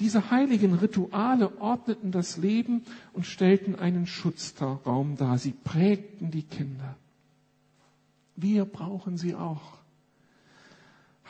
Diese 0.00 0.30
heiligen 0.30 0.74
Rituale 0.74 1.60
ordneten 1.60 2.10
das 2.10 2.36
Leben 2.38 2.82
und 3.12 3.26
stellten 3.26 3.76
einen 3.76 4.06
Schutzraum 4.06 5.16
dar. 5.16 5.38
Sie 5.38 5.52
prägten 5.52 6.30
die 6.30 6.42
Kinder. 6.42 6.96
Wir 8.36 8.64
brauchen 8.64 9.16
sie 9.16 9.34
auch. 9.34 9.60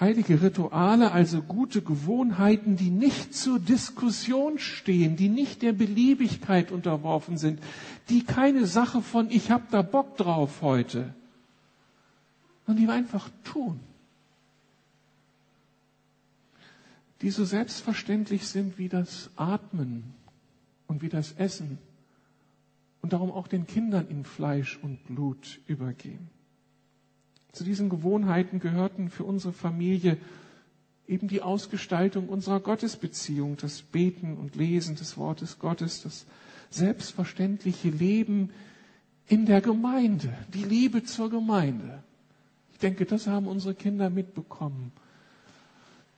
Heilige 0.01 0.43
Rituale, 0.43 1.13
also 1.13 1.43
gute 1.43 1.83
Gewohnheiten, 1.83 2.77
die 2.77 2.91
nicht 2.91 3.35
zur 3.35 3.59
Diskussion 3.61 4.59
stehen, 4.59 5.17
die 5.17 5.29
nicht 5.29 5.63
der 5.63 5.73
Beliebigkeit 5.73 6.73
unterworfen 6.73 7.37
sind, 7.37 7.61
die 8.09 8.25
keine 8.25 8.67
Sache 8.67 9.03
von 9.03 9.31
ich 9.31 9.51
hab 9.51 9.71
da 9.71 9.83
Bock 9.83 10.17
drauf 10.17 10.63
heute, 10.63 11.15
sondern 12.67 12.83
die 12.83 12.89
wir 12.89 12.95
einfach 12.95 13.29
tun. 13.45 13.79
Die 17.21 17.31
so 17.31 17.45
selbstverständlich 17.45 18.49
sind 18.49 18.79
wie 18.79 18.89
das 18.89 19.31
Atmen 19.37 20.03
und 20.89 21.03
wie 21.03 21.09
das 21.09 21.33
Essen 21.33 21.79
und 23.03 23.13
darum 23.13 23.31
auch 23.31 23.47
den 23.47 23.67
Kindern 23.67 24.09
in 24.09 24.25
Fleisch 24.25 24.79
und 24.83 25.05
Blut 25.07 25.61
übergehen. 25.67 26.31
Zu 27.53 27.65
diesen 27.65 27.89
Gewohnheiten 27.89 28.61
gehörten 28.61 29.11
für 29.11 29.25
unsere 29.25 29.53
Familie 29.53 30.17
eben 31.07 31.29
die 31.29 31.43
Ausgestaltung 31.43 32.29
unserer 32.29 32.61
Gottesbeziehung, 32.61 33.57
das 33.59 33.83
Beten 33.83 34.37
und 34.37 34.57
Lesen 34.57 34.97
des 34.97 35.17
Wortes 35.17 35.59
Gottes, 35.59 36.03
das 36.03 36.25
selbstverständliche 36.71 37.91
Leben 37.91 38.51
in 39.27 39.47
der 39.47 39.61
Gemeinde, 39.61 40.33
die 40.55 40.65
Liebe 40.65 41.05
zur 41.05 41.31
Gemeinde. 41.31 42.03
Ich 42.73 42.79
denke, 42.79 43.05
das 43.05 43.27
haben 43.27 43.47
unsere 43.47 43.75
Kinder 43.75 44.11
mitbekommen. 44.11 44.93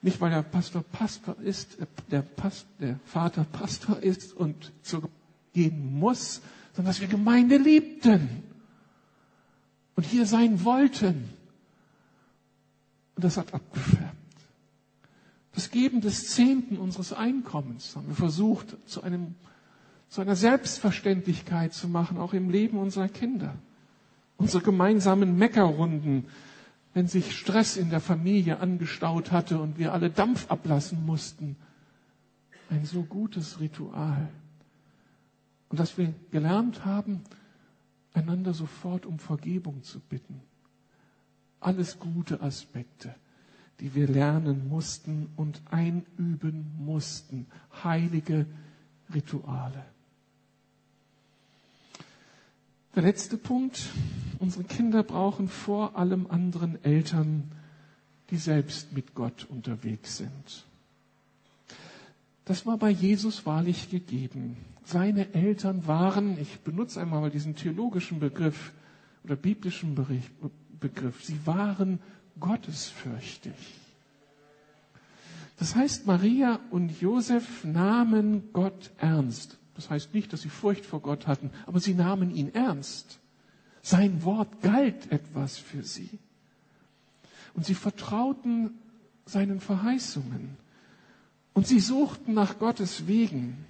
Nicht, 0.01 0.21
weil 0.21 0.31
der 0.31 0.43
Pastor 0.43 0.83
Pastor 0.83 1.35
ist, 1.41 1.79
äh, 1.79 1.85
der, 2.11 2.21
Past, 2.21 2.67
der 2.79 2.99
Vater 3.05 3.43
Pastor 3.43 3.97
ist 4.01 4.33
und 4.33 4.71
zur 4.81 5.01
Gemeinde 5.01 5.25
gehen 5.55 5.97
muss, 5.97 6.41
sondern 6.73 6.91
dass 6.91 7.01
wir 7.01 7.07
Gemeinde 7.07 7.57
liebten 7.57 8.43
und 9.95 10.05
hier 10.05 10.25
sein 10.25 10.63
wollten. 10.63 11.29
Und 13.15 13.23
das 13.23 13.37
hat 13.37 13.53
abgefärbt. 13.53 14.15
Das 15.53 15.71
Geben 15.71 16.01
des 16.01 16.31
Zehnten 16.31 16.77
unseres 16.77 17.13
Einkommens 17.13 17.95
haben 17.95 18.07
wir 18.07 18.15
versucht, 18.15 18.75
zu, 18.85 19.03
einem, 19.03 19.35
zu 20.09 20.19
einer 20.19 20.35
Selbstverständlichkeit 20.35 21.73
zu 21.73 21.87
machen, 21.87 22.17
auch 22.17 22.33
im 22.33 22.49
Leben 22.49 22.77
unserer 22.77 23.07
Kinder. 23.07 23.55
Unsere 24.37 24.61
gemeinsamen 24.61 25.37
Meckerrunden, 25.37 26.25
wenn 26.93 27.07
sich 27.07 27.37
Stress 27.37 27.77
in 27.77 27.89
der 27.89 28.01
Familie 28.01 28.59
angestaut 28.59 29.31
hatte 29.31 29.59
und 29.59 29.79
wir 29.79 29.93
alle 29.93 30.09
Dampf 30.09 30.51
ablassen 30.51 31.05
mussten. 31.05 31.55
Ein 32.69 32.83
so 32.83 33.03
gutes 33.03 33.61
Ritual. 33.61 34.27
Und 35.69 35.79
dass 35.79 35.97
wir 35.97 36.13
gelernt 36.31 36.83
haben, 36.83 37.21
einander 38.15 38.53
sofort 38.53 39.05
um 39.05 39.19
Vergebung 39.19 39.83
zu 39.83 39.99
bitten. 39.99 40.41
Alles 41.59 41.99
gute 41.99 42.41
Aspekte, 42.41 43.13
die 43.79 43.93
wir 43.95 44.07
lernen 44.07 44.67
mussten 44.69 45.29
und 45.35 45.61
einüben 45.71 46.71
mussten. 46.77 47.47
Heilige 47.83 48.45
Rituale. 49.13 49.85
Der 52.95 53.03
letzte 53.03 53.37
Punkt. 53.37 53.89
Unsere 54.39 54.63
Kinder 54.63 55.03
brauchen 55.03 55.47
vor 55.47 55.97
allem 55.97 56.27
anderen 56.27 56.83
Eltern, 56.83 57.51
die 58.29 58.37
selbst 58.37 58.93
mit 58.93 59.15
Gott 59.15 59.45
unterwegs 59.49 60.17
sind. 60.17 60.65
Das 62.45 62.65
war 62.65 62.77
bei 62.77 62.91
Jesus 62.91 63.45
wahrlich 63.45 63.89
gegeben. 63.89 64.55
Seine 64.83 65.33
Eltern 65.33 65.87
waren, 65.87 66.39
ich 66.39 66.59
benutze 66.59 67.01
einmal 67.01 67.21
mal 67.21 67.31
diesen 67.31 67.55
theologischen 67.55 68.19
Begriff 68.19 68.71
oder 69.23 69.35
biblischen 69.35 69.95
Begriff, 70.79 71.23
sie 71.23 71.39
waren 71.45 71.99
gottesfürchtig. 72.39 73.55
Das 75.57 75.75
heißt, 75.75 76.05
Maria 76.05 76.59
und 76.69 77.01
Josef 77.01 77.63
nahmen 77.63 78.49
Gott 78.53 78.91
ernst. 78.99 79.57
Das 79.75 79.89
heißt 79.89 80.13
nicht, 80.13 80.31
dass 80.31 80.41
sie 80.41 80.49
Furcht 80.49 80.85
vor 80.85 81.01
Gott 81.01 81.27
hatten, 81.27 81.49
aber 81.65 81.79
sie 81.79 81.95
nahmen 81.95 82.33
ihn 82.33 82.53
ernst. 82.53 83.19
Sein 83.81 84.23
Wort 84.23 84.61
galt 84.61 85.11
etwas 85.11 85.57
für 85.57 85.83
sie. 85.83 86.19
Und 87.53 87.65
sie 87.65 87.73
vertrauten 87.75 88.71
seinen 89.25 89.59
Verheißungen. 89.59 90.57
Und 91.55 91.67
sie 91.67 91.79
suchten 91.79 92.33
nach 92.33 92.59
Gottes 92.59 93.07
Wegen 93.07 93.65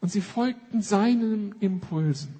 und 0.00 0.10
sie 0.10 0.20
folgten 0.20 0.82
seinen 0.82 1.54
Impulsen. 1.60 2.34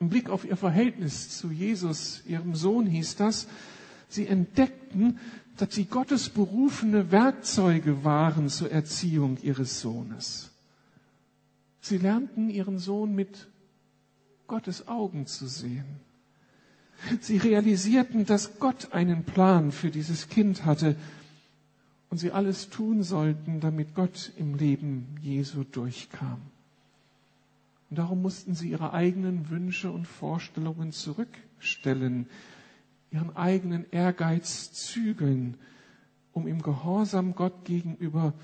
Im 0.00 0.10
Blick 0.10 0.28
auf 0.28 0.44
ihr 0.44 0.56
Verhältnis 0.56 1.38
zu 1.38 1.50
Jesus, 1.50 2.22
ihrem 2.26 2.54
Sohn, 2.56 2.86
hieß 2.86 3.16
das, 3.16 3.46
sie 4.08 4.26
entdeckten, 4.26 5.18
dass 5.56 5.74
sie 5.74 5.84
Gottes 5.84 6.28
berufene 6.28 7.10
Werkzeuge 7.12 8.04
waren 8.04 8.48
zur 8.48 8.70
Erziehung 8.70 9.38
ihres 9.42 9.80
Sohnes. 9.80 10.50
Sie 11.80 11.98
lernten 11.98 12.50
ihren 12.50 12.78
Sohn 12.78 13.14
mit 13.14 13.46
Gottes 14.48 14.88
Augen 14.88 15.26
zu 15.26 15.46
sehen. 15.46 15.86
Sie 17.20 17.36
realisierten, 17.36 18.26
dass 18.26 18.58
Gott 18.58 18.92
einen 18.92 19.22
Plan 19.22 19.70
für 19.70 19.90
dieses 19.90 20.28
Kind 20.28 20.64
hatte 20.64 20.96
und 22.10 22.18
sie 22.18 22.32
alles 22.32 22.70
tun 22.70 23.02
sollten, 23.02 23.60
damit 23.60 23.94
Gott 23.94 24.32
im 24.36 24.54
Leben 24.54 25.16
Jesu 25.20 25.64
durchkam. 25.64 26.40
Und 27.90 27.98
darum 27.98 28.22
mussten 28.22 28.54
sie 28.54 28.70
ihre 28.70 28.92
eigenen 28.92 29.50
Wünsche 29.50 29.90
und 29.90 30.06
Vorstellungen 30.06 30.92
zurückstellen, 30.92 32.26
ihren 33.10 33.34
eigenen 33.36 33.86
Ehrgeiz 33.90 34.72
zügeln, 34.72 35.56
um 36.32 36.46
im 36.46 36.62
Gehorsam 36.62 37.34
Gott 37.34 37.64
gegenüber 37.64 38.34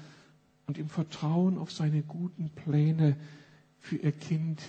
und 0.67 0.79
im 0.79 0.89
Vertrauen 0.89 1.59
auf 1.59 1.71
seine 1.71 2.03
guten 2.03 2.51
Pläne 2.51 3.17
für 3.81 3.97
ihr 3.97 4.13
Kind 4.13 4.63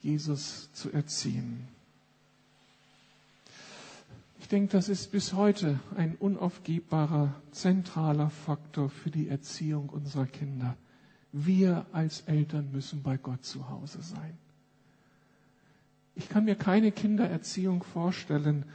Jesus 0.00 0.70
zu 0.72 0.90
erziehen. 0.90 1.68
Ich 4.44 4.48
denke, 4.48 4.72
das 4.72 4.90
ist 4.90 5.10
bis 5.10 5.32
heute 5.32 5.80
ein 5.96 6.16
unaufgebbarer, 6.16 7.34
zentraler 7.50 8.28
Faktor 8.28 8.90
für 8.90 9.10
die 9.10 9.26
Erziehung 9.30 9.88
unserer 9.88 10.26
Kinder. 10.26 10.76
Wir 11.32 11.86
als 11.92 12.20
Eltern 12.26 12.70
müssen 12.70 13.02
bei 13.02 13.16
Gott 13.16 13.42
zu 13.42 13.70
Hause 13.70 14.02
sein. 14.02 14.36
Ich 16.14 16.28
kann 16.28 16.44
mir 16.44 16.56
keine 16.56 16.92
Kindererziehung 16.92 17.82
vorstellen, 17.84 18.66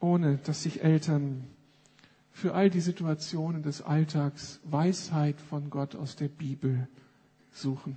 ohne 0.00 0.38
dass 0.38 0.62
sich 0.62 0.82
Eltern 0.82 1.44
für 2.32 2.54
all 2.54 2.70
die 2.70 2.80
Situationen 2.80 3.62
des 3.62 3.82
Alltags 3.82 4.60
Weisheit 4.64 5.38
von 5.38 5.68
Gott 5.68 5.94
aus 5.94 6.16
der 6.16 6.28
Bibel 6.28 6.88
suchen. 7.52 7.96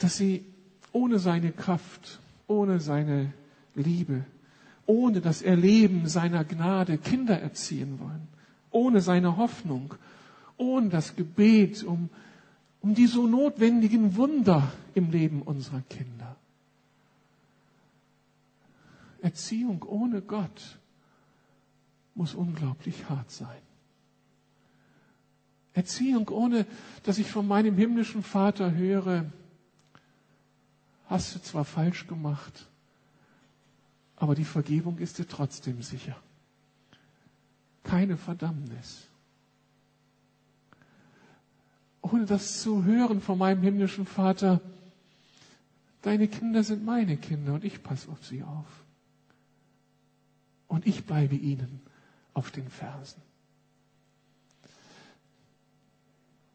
Dass 0.00 0.18
sie 0.18 0.44
ohne 0.92 1.18
seine 1.18 1.50
Kraft, 1.50 2.20
ohne 2.46 2.78
seine 2.78 3.32
Liebe, 3.74 4.26
ohne 4.92 5.22
das 5.22 5.40
Erleben 5.40 6.06
seiner 6.06 6.44
Gnade 6.44 6.98
Kinder 6.98 7.40
erziehen 7.40 7.98
wollen, 7.98 8.28
ohne 8.70 9.00
seine 9.00 9.38
Hoffnung, 9.38 9.94
ohne 10.58 10.90
das 10.90 11.16
Gebet 11.16 11.82
um, 11.82 12.10
um 12.82 12.94
die 12.94 13.06
so 13.06 13.26
notwendigen 13.26 14.16
Wunder 14.16 14.70
im 14.92 15.10
Leben 15.10 15.40
unserer 15.40 15.80
Kinder. 15.88 16.36
Erziehung 19.22 19.82
ohne 19.84 20.20
Gott 20.20 20.78
muss 22.14 22.34
unglaublich 22.34 23.08
hart 23.08 23.30
sein. 23.30 23.62
Erziehung 25.72 26.28
ohne, 26.28 26.66
dass 27.04 27.16
ich 27.16 27.30
von 27.30 27.48
meinem 27.48 27.78
himmlischen 27.78 28.22
Vater 28.22 28.74
höre, 28.74 29.24
hast 31.06 31.34
du 31.34 31.40
zwar 31.40 31.64
falsch 31.64 32.06
gemacht, 32.06 32.68
aber 34.22 34.36
die 34.36 34.44
Vergebung 34.44 34.98
ist 34.98 35.18
dir 35.18 35.26
trotzdem 35.26 35.82
sicher. 35.82 36.16
Keine 37.82 38.16
Verdammnis. 38.16 39.08
Ohne 42.02 42.24
das 42.24 42.62
zu 42.62 42.84
hören 42.84 43.20
von 43.20 43.36
meinem 43.36 43.62
himmlischen 43.64 44.06
Vater, 44.06 44.60
deine 46.02 46.28
Kinder 46.28 46.62
sind 46.62 46.84
meine 46.84 47.16
Kinder 47.16 47.54
und 47.54 47.64
ich 47.64 47.82
passe 47.82 48.08
auf 48.12 48.24
sie 48.24 48.44
auf 48.44 48.84
und 50.68 50.86
ich 50.86 51.04
bleibe 51.04 51.34
ihnen 51.34 51.80
auf 52.32 52.52
den 52.52 52.68
Fersen. 52.68 53.20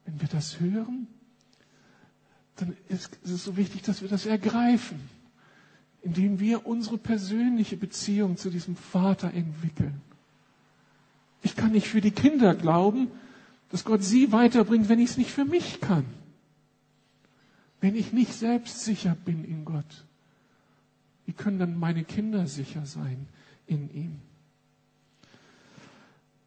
Wenn 0.06 0.21
wir 0.21 0.30
das 0.30 0.62
hören, 0.62 1.08
dann 2.56 2.77
ist 2.88 3.19
es 3.25 3.43
so 3.43 3.58
wichtig, 3.58 3.82
dass 3.82 4.01
wir 4.01 4.08
das 4.08 4.25
ergreifen, 4.25 5.16
indem 6.01 6.39
wir 6.39 6.65
unsere 6.65 6.97
persönliche 6.97 7.77
Beziehung 7.77 8.38
zu 8.38 8.49
diesem 8.49 8.75
Vater 8.75 9.33
entwickeln. 9.33 10.01
Ich 11.41 11.55
kann 11.55 11.71
nicht 11.71 11.88
für 11.88 12.01
die 12.01 12.12
Kinder 12.12 12.55
glauben, 12.55 13.10
dass 13.69 13.83
Gott 13.83 14.03
sie 14.03 14.31
weiterbringt, 14.31 14.89
wenn 14.89 14.99
ich 14.99 15.12
es 15.12 15.17
nicht 15.17 15.31
für 15.31 15.45
mich 15.45 15.81
kann. 15.81 16.05
Wenn 17.81 17.95
ich 17.95 18.13
nicht 18.13 18.33
selbst 18.33 18.83
sicher 18.83 19.15
bin 19.25 19.43
in 19.43 19.65
Gott. 19.65 20.05
Wie 21.25 21.33
können 21.33 21.60
dann 21.60 21.77
meine 21.77 22.03
Kinder 22.03 22.47
sicher 22.47 22.86
sein? 22.86 23.27
in 23.67 23.93
ihm. 23.93 24.21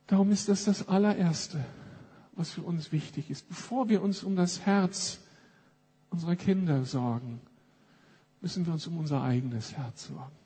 Darum 0.06 0.32
ist 0.32 0.48
das 0.48 0.64
das 0.64 0.88
allererste, 0.88 1.64
was 2.32 2.50
für 2.50 2.62
uns 2.62 2.90
wichtig 2.90 3.30
ist. 3.30 3.48
Bevor 3.48 3.88
wir 3.88 4.02
uns 4.02 4.24
um 4.24 4.34
das 4.34 4.66
Herz 4.66 5.20
unserer 6.08 6.34
Kinder 6.34 6.84
sorgen, 6.84 7.40
müssen 8.40 8.66
wir 8.66 8.72
uns 8.72 8.86
um 8.86 8.98
unser 8.98 9.22
eigenes 9.22 9.76
Herz 9.76 10.06
sorgen. 10.08 10.36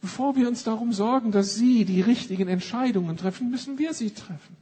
Bevor 0.00 0.36
wir 0.36 0.46
uns 0.48 0.62
darum 0.62 0.92
sorgen, 0.92 1.32
dass 1.32 1.54
sie 1.54 1.84
die 1.84 2.00
richtigen 2.00 2.48
Entscheidungen 2.48 3.16
treffen, 3.16 3.50
müssen 3.50 3.78
wir 3.78 3.94
sie 3.94 4.10
treffen. 4.10 4.56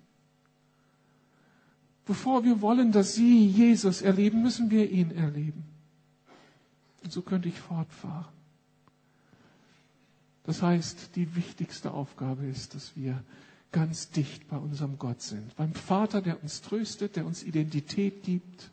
Bevor 2.07 2.45
wir 2.45 2.61
wollen, 2.61 2.93
dass 2.93 3.15
sie 3.15 3.47
Jesus 3.47 4.03
erleben, 4.03 4.43
müssen 4.43 4.71
wir 4.71 4.91
ihn 4.91 5.11
erleben. 5.11 5.65
Und 7.03 7.13
so 7.13 7.23
könnte 7.23 7.49
ich 7.49 7.59
fortfahren. 7.59 8.33
Das 10.45 10.63
heißt, 10.63 11.17
die 11.17 11.35
wichtigste 11.35 11.91
Aufgabe 11.93 12.45
ist, 12.47 12.75
dass 12.75 12.95
wir 12.95 13.23
ganz 13.73 14.11
dicht 14.11 14.49
bei 14.49 14.57
unserem 14.57 14.99
Gott 14.99 15.21
sind. 15.23 15.57
Beim 15.57 15.75
Vater, 15.75 16.23
der 16.23 16.43
uns 16.43 16.61
tröstet, 16.61 17.17
der 17.17 17.27
uns 17.27 17.43
Identität 17.43 18.23
gibt. 18.23 18.71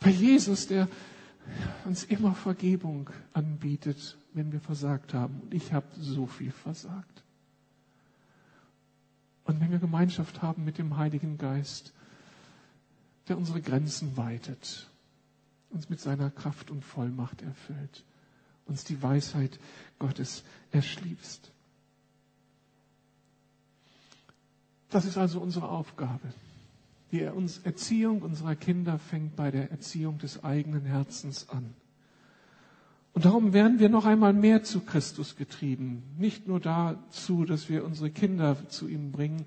Bei 0.00 0.10
Jesus, 0.10 0.66
der 0.66 0.88
uns 1.84 2.04
immer 2.04 2.34
Vergebung 2.34 3.10
anbietet, 3.32 4.16
wenn 4.34 4.52
wir 4.52 4.60
versagt 4.60 5.14
haben. 5.14 5.40
Und 5.40 5.54
ich 5.54 5.72
habe 5.72 5.86
so 5.98 6.26
viel 6.26 6.52
versagt. 6.52 7.22
Und 9.44 9.60
wenn 9.60 9.70
wir 9.70 9.78
Gemeinschaft 9.78 10.42
haben 10.42 10.64
mit 10.64 10.78
dem 10.78 10.96
Heiligen 10.96 11.38
Geist, 11.38 11.92
der 13.28 13.38
unsere 13.38 13.60
Grenzen 13.60 14.16
weitet, 14.16 14.88
uns 15.70 15.88
mit 15.88 16.00
seiner 16.00 16.30
Kraft 16.30 16.70
und 16.70 16.84
Vollmacht 16.84 17.42
erfüllt 17.42 18.04
uns 18.70 18.84
die 18.84 19.02
Weisheit 19.02 19.58
Gottes 19.98 20.44
erschließt. 20.70 21.50
Das 24.88 25.04
ist 25.04 25.18
also 25.18 25.40
unsere 25.40 25.68
Aufgabe. 25.68 26.32
Die 27.12 27.22
Erziehung 27.22 28.22
unserer 28.22 28.54
Kinder 28.54 28.98
fängt 28.98 29.36
bei 29.36 29.50
der 29.50 29.70
Erziehung 29.70 30.18
des 30.18 30.44
eigenen 30.44 30.84
Herzens 30.84 31.48
an. 31.48 31.74
Und 33.12 33.24
darum 33.24 33.52
werden 33.52 33.80
wir 33.80 33.88
noch 33.88 34.04
einmal 34.04 34.32
mehr 34.32 34.62
zu 34.62 34.80
Christus 34.80 35.34
getrieben. 35.34 36.04
Nicht 36.16 36.46
nur 36.46 36.60
dazu, 36.60 37.44
dass 37.44 37.68
wir 37.68 37.84
unsere 37.84 38.10
Kinder 38.10 38.56
zu 38.68 38.86
ihm 38.86 39.10
bringen, 39.10 39.46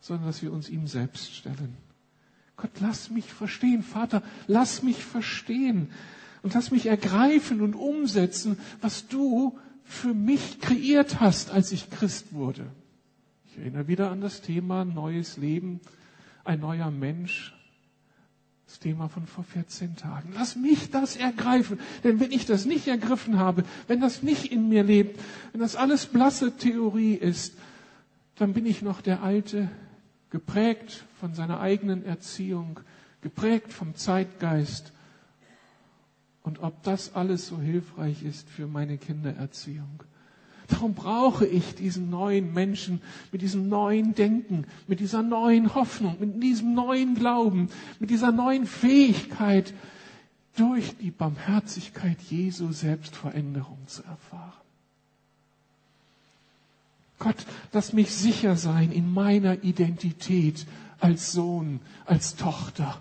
sondern 0.00 0.26
dass 0.26 0.42
wir 0.42 0.52
uns 0.52 0.68
ihm 0.68 0.88
selbst 0.88 1.34
stellen. 1.34 1.76
Gott, 2.56 2.72
lass 2.80 3.10
mich 3.10 3.32
verstehen. 3.32 3.84
Vater, 3.84 4.22
lass 4.48 4.82
mich 4.82 5.04
verstehen, 5.04 5.90
und 6.42 6.54
lass 6.54 6.70
mich 6.70 6.86
ergreifen 6.86 7.60
und 7.60 7.74
umsetzen, 7.74 8.58
was 8.80 9.08
du 9.08 9.58
für 9.84 10.14
mich 10.14 10.60
kreiert 10.60 11.20
hast, 11.20 11.50
als 11.50 11.72
ich 11.72 11.90
Christ 11.90 12.32
wurde. 12.32 12.66
Ich 13.46 13.58
erinnere 13.58 13.88
wieder 13.88 14.10
an 14.10 14.20
das 14.20 14.42
Thema 14.42 14.84
neues 14.84 15.36
Leben, 15.36 15.80
ein 16.48 16.60
neuer 16.60 16.90
Mensch. 16.90 17.54
Das 18.66 18.78
Thema 18.80 19.08
von 19.08 19.26
vor 19.26 19.44
14 19.44 19.96
Tagen. 19.96 20.32
Lass 20.34 20.56
mich 20.56 20.90
das 20.90 21.16
ergreifen. 21.16 21.78
Denn 22.04 22.20
wenn 22.20 22.32
ich 22.32 22.44
das 22.44 22.66
nicht 22.66 22.86
ergriffen 22.86 23.38
habe, 23.38 23.64
wenn 23.86 24.00
das 24.00 24.22
nicht 24.22 24.52
in 24.52 24.68
mir 24.68 24.82
lebt, 24.82 25.18
wenn 25.52 25.60
das 25.60 25.76
alles 25.76 26.06
blasse 26.06 26.56
Theorie 26.56 27.14
ist, 27.14 27.54
dann 28.34 28.52
bin 28.52 28.66
ich 28.66 28.82
noch 28.82 29.00
der 29.00 29.22
Alte, 29.22 29.70
geprägt 30.30 31.04
von 31.18 31.34
seiner 31.34 31.60
eigenen 31.60 32.04
Erziehung, 32.04 32.80
geprägt 33.22 33.72
vom 33.72 33.94
Zeitgeist 33.94 34.92
und 36.42 36.62
ob 36.62 36.82
das 36.82 37.14
alles 37.14 37.46
so 37.46 37.58
hilfreich 37.58 38.22
ist 38.22 38.48
für 38.48 38.66
meine 38.66 38.98
Kindererziehung. 38.98 40.02
Darum 40.68 40.94
brauche 40.94 41.46
ich 41.46 41.74
diesen 41.74 42.10
neuen 42.10 42.52
Menschen 42.52 43.00
mit 43.32 43.40
diesem 43.40 43.68
neuen 43.68 44.14
Denken, 44.14 44.66
mit 44.86 45.00
dieser 45.00 45.22
neuen 45.22 45.74
Hoffnung, 45.74 46.16
mit 46.20 46.42
diesem 46.42 46.74
neuen 46.74 47.14
Glauben, 47.14 47.70
mit 47.98 48.10
dieser 48.10 48.32
neuen 48.32 48.66
Fähigkeit, 48.66 49.72
durch 50.56 50.96
die 50.98 51.10
Barmherzigkeit 51.10 52.20
Jesu 52.20 52.72
Selbstveränderung 52.72 53.78
zu 53.86 54.02
erfahren. 54.02 54.52
Gott, 57.18 57.46
lass 57.72 57.92
mich 57.92 58.12
sicher 58.12 58.56
sein 58.56 58.92
in 58.92 59.10
meiner 59.12 59.64
Identität 59.64 60.66
als 61.00 61.32
Sohn, 61.32 61.80
als 62.04 62.36
Tochter 62.36 63.00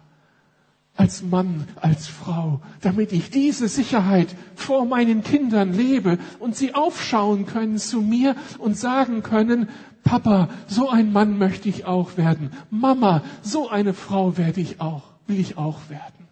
als 0.98 1.22
Mann, 1.22 1.68
als 1.80 2.08
Frau, 2.08 2.60
damit 2.82 3.14
ich 3.14 3.30
diese 3.30 3.68
Sicherheit 3.68 4.36
vor 4.56 4.86
meinen 4.86 5.24
Kindern 5.24 5.72
lebe 5.72 6.18
und 6.39 6.56
sie 6.56 6.74
aufschauen 6.74 7.45
können 7.45 7.78
zu 7.78 8.02
mir 8.02 8.36
und 8.58 8.76
sagen 8.76 9.22
können, 9.24 9.70
Papa, 10.04 10.50
so 10.68 10.89
ein 10.89 11.14
Mann 11.14 11.38
möchte 11.38 11.70
ich 11.70 11.86
auch 11.86 12.18
werden. 12.18 12.52
Mama, 12.72 13.24
so 13.41 13.70
eine 13.70 13.93
Frau 13.93 14.38
werde 14.38 14.60
ich 14.60 14.82
auch, 14.82 15.04
will 15.28 15.39
ich 15.39 15.58
auch 15.58 15.89
werden. 15.89 16.28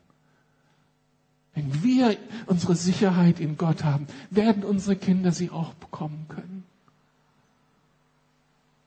Wenn 1.54 1.84
wir 1.84 2.18
unsere 2.48 2.76
Sicherheit 2.76 3.40
in 3.40 3.58
Gott 3.58 3.84
haben, 3.84 4.08
werden 4.30 4.64
unsere 4.64 4.96
Kinder 4.96 5.32
sie 5.32 5.52
auch 5.52 5.74
bekommen 5.76 6.26
können. 6.28 6.64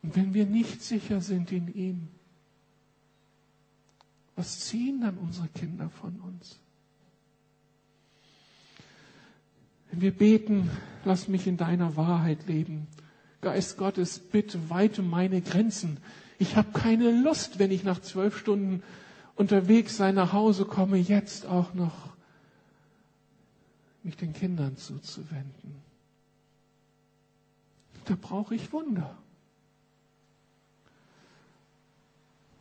Und 0.02 0.16
wenn 0.16 0.34
wir 0.34 0.44
nicht 0.44 0.82
sicher 0.82 1.20
sind 1.20 1.52
in 1.52 1.72
ihm, 1.74 2.08
was 4.38 4.60
ziehen 4.60 5.00
dann 5.00 5.18
unsere 5.18 5.48
Kinder 5.48 5.90
von 5.90 6.14
uns? 6.20 6.60
Wenn 9.90 10.00
wir 10.00 10.12
beten, 10.12 10.70
lass 11.04 11.26
mich 11.26 11.48
in 11.48 11.56
deiner 11.56 11.96
Wahrheit 11.96 12.46
leben. 12.46 12.86
Geist 13.40 13.78
Gottes, 13.78 14.20
bitte 14.20 14.70
weite 14.70 15.02
meine 15.02 15.40
Grenzen. 15.40 15.98
Ich 16.38 16.54
habe 16.54 16.70
keine 16.70 17.10
Lust, 17.22 17.58
wenn 17.58 17.72
ich 17.72 17.82
nach 17.82 18.00
zwölf 18.00 18.38
Stunden 18.38 18.84
unterwegs 19.34 19.96
sein 19.96 20.14
nach 20.14 20.32
Hause 20.32 20.66
komme, 20.66 20.98
jetzt 20.98 21.44
auch 21.44 21.74
noch 21.74 22.16
mich 24.04 24.16
den 24.16 24.32
Kindern 24.34 24.76
zuzuwenden. 24.76 25.82
Da 28.04 28.16
brauche 28.20 28.54
ich 28.54 28.72
Wunder. 28.72 29.18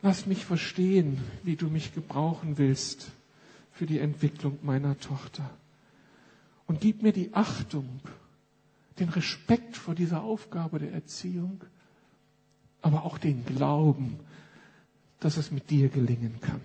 Lass 0.02 0.26
mich 0.26 0.44
verstehen, 0.44 1.18
wie 1.42 1.56
du 1.56 1.68
mich 1.68 1.92
gebrauchen 1.94 2.56
willst 2.58 3.10
für 3.72 3.86
die 3.86 3.98
Entwicklung 3.98 4.58
meiner 4.62 4.98
Tochter. 4.98 5.48
Und 6.66 6.80
gib 6.80 7.02
mir 7.02 7.12
die 7.12 7.34
Achtung, 7.34 8.00
den 9.00 9.08
Respekt 9.08 9.76
vor 9.76 9.94
dieser 9.94 10.22
Aufgabe 10.22 10.78
der 10.78 10.92
Erziehung, 10.92 11.64
aber 12.82 13.04
auch 13.04 13.18
den 13.18 13.44
Glauben, 13.44 14.20
dass 15.20 15.36
es 15.36 15.50
mit 15.50 15.70
dir 15.70 15.88
gelingen 15.88 16.38
kann. 16.40 16.60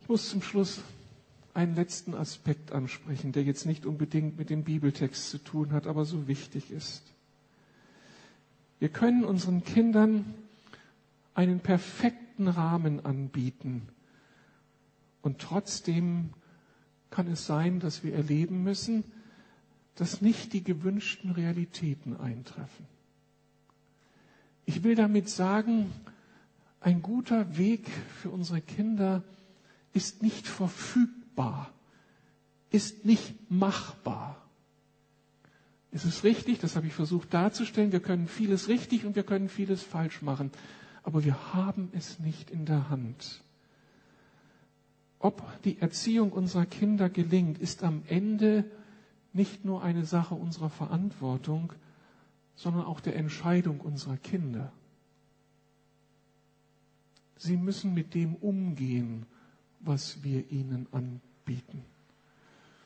Ich 0.00 0.08
muss 0.08 0.28
zum 0.28 0.42
Schluss 0.42 0.80
einen 1.54 1.74
letzten 1.74 2.14
Aspekt 2.14 2.70
ansprechen, 2.70 3.32
der 3.32 3.42
jetzt 3.42 3.66
nicht 3.66 3.86
unbedingt 3.86 4.38
mit 4.38 4.50
dem 4.50 4.62
Bibeltext 4.62 5.30
zu 5.30 5.38
tun 5.38 5.72
hat, 5.72 5.88
aber 5.88 6.04
so 6.04 6.28
wichtig 6.28 6.70
ist. 6.70 7.02
Wir 8.78 8.88
können 8.88 9.24
unseren 9.24 9.64
Kindern 9.64 10.34
einen 11.34 11.60
perfekten 11.60 12.48
Rahmen 12.48 13.04
anbieten. 13.04 13.88
Und 15.22 15.38
trotzdem 15.40 16.30
kann 17.10 17.26
es 17.28 17.46
sein, 17.46 17.80
dass 17.80 18.04
wir 18.04 18.14
erleben 18.14 18.62
müssen, 18.62 19.04
dass 19.94 20.20
nicht 20.20 20.52
die 20.52 20.62
gewünschten 20.62 21.30
Realitäten 21.30 22.16
eintreffen. 22.16 22.86
Ich 24.66 24.82
will 24.82 24.94
damit 24.94 25.28
sagen, 25.28 25.90
ein 26.80 27.02
guter 27.02 27.56
Weg 27.56 27.88
für 28.20 28.30
unsere 28.30 28.60
Kinder 28.60 29.22
ist 29.92 30.22
nicht 30.22 30.46
verfügbar, 30.46 31.70
ist 32.70 33.04
nicht 33.04 33.50
machbar. 33.50 34.45
Es 35.96 36.04
ist 36.04 36.24
richtig, 36.24 36.58
das 36.58 36.76
habe 36.76 36.86
ich 36.86 36.92
versucht 36.92 37.32
darzustellen, 37.32 37.90
wir 37.90 38.00
können 38.00 38.28
vieles 38.28 38.68
richtig 38.68 39.06
und 39.06 39.16
wir 39.16 39.22
können 39.22 39.48
vieles 39.48 39.82
falsch 39.82 40.20
machen, 40.20 40.50
aber 41.04 41.24
wir 41.24 41.54
haben 41.54 41.88
es 41.94 42.18
nicht 42.18 42.50
in 42.50 42.66
der 42.66 42.90
Hand. 42.90 43.42
Ob 45.20 45.42
die 45.62 45.78
Erziehung 45.80 46.32
unserer 46.32 46.66
Kinder 46.66 47.08
gelingt, 47.08 47.56
ist 47.56 47.82
am 47.82 48.02
Ende 48.08 48.66
nicht 49.32 49.64
nur 49.64 49.82
eine 49.82 50.04
Sache 50.04 50.34
unserer 50.34 50.68
Verantwortung, 50.68 51.72
sondern 52.56 52.84
auch 52.84 53.00
der 53.00 53.16
Entscheidung 53.16 53.80
unserer 53.80 54.18
Kinder. 54.18 54.70
Sie 57.38 57.56
müssen 57.56 57.94
mit 57.94 58.12
dem 58.12 58.34
umgehen, 58.34 59.24
was 59.80 60.22
wir 60.22 60.50
ihnen 60.50 60.88
anbieten. 60.92 61.86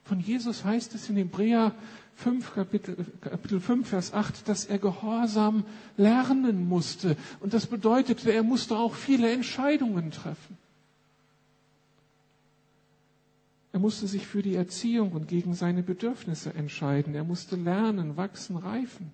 Von 0.04 0.20
Jesus 0.20 0.64
heißt 0.64 0.94
es 0.94 1.08
in 1.08 1.16
Hebräer 1.16 1.74
5, 2.16 2.54
Kapitel, 2.54 3.06
Kapitel 3.20 3.60
5, 3.60 3.88
Vers 3.88 4.12
8, 4.12 4.48
dass 4.48 4.66
er 4.66 4.78
Gehorsam 4.78 5.64
lernen 5.96 6.68
musste. 6.68 7.16
Und 7.40 7.54
das 7.54 7.66
bedeutete, 7.66 8.32
er 8.32 8.42
musste 8.42 8.76
auch 8.76 8.94
viele 8.94 9.32
Entscheidungen 9.32 10.10
treffen. 10.10 10.58
Er 13.72 13.78
musste 13.78 14.06
sich 14.06 14.26
für 14.26 14.42
die 14.42 14.56
Erziehung 14.56 15.12
und 15.12 15.28
gegen 15.28 15.54
seine 15.54 15.82
Bedürfnisse 15.82 16.52
entscheiden. 16.54 17.14
Er 17.14 17.24
musste 17.24 17.56
lernen, 17.56 18.16
wachsen, 18.16 18.56
reifen. 18.56 19.12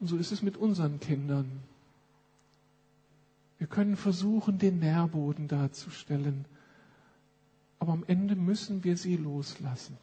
Und 0.00 0.08
so 0.08 0.16
ist 0.16 0.32
es 0.32 0.42
mit 0.42 0.56
unseren 0.56 0.98
Kindern. 0.98 1.60
Wir 3.58 3.66
können 3.66 3.96
versuchen, 3.96 4.58
den 4.58 4.80
Nährboden 4.80 5.46
darzustellen. 5.46 6.46
Aber 7.80 7.92
am 7.92 8.04
Ende 8.06 8.36
müssen 8.36 8.84
wir 8.84 8.96
sie 8.96 9.16
loslassen. 9.16 9.96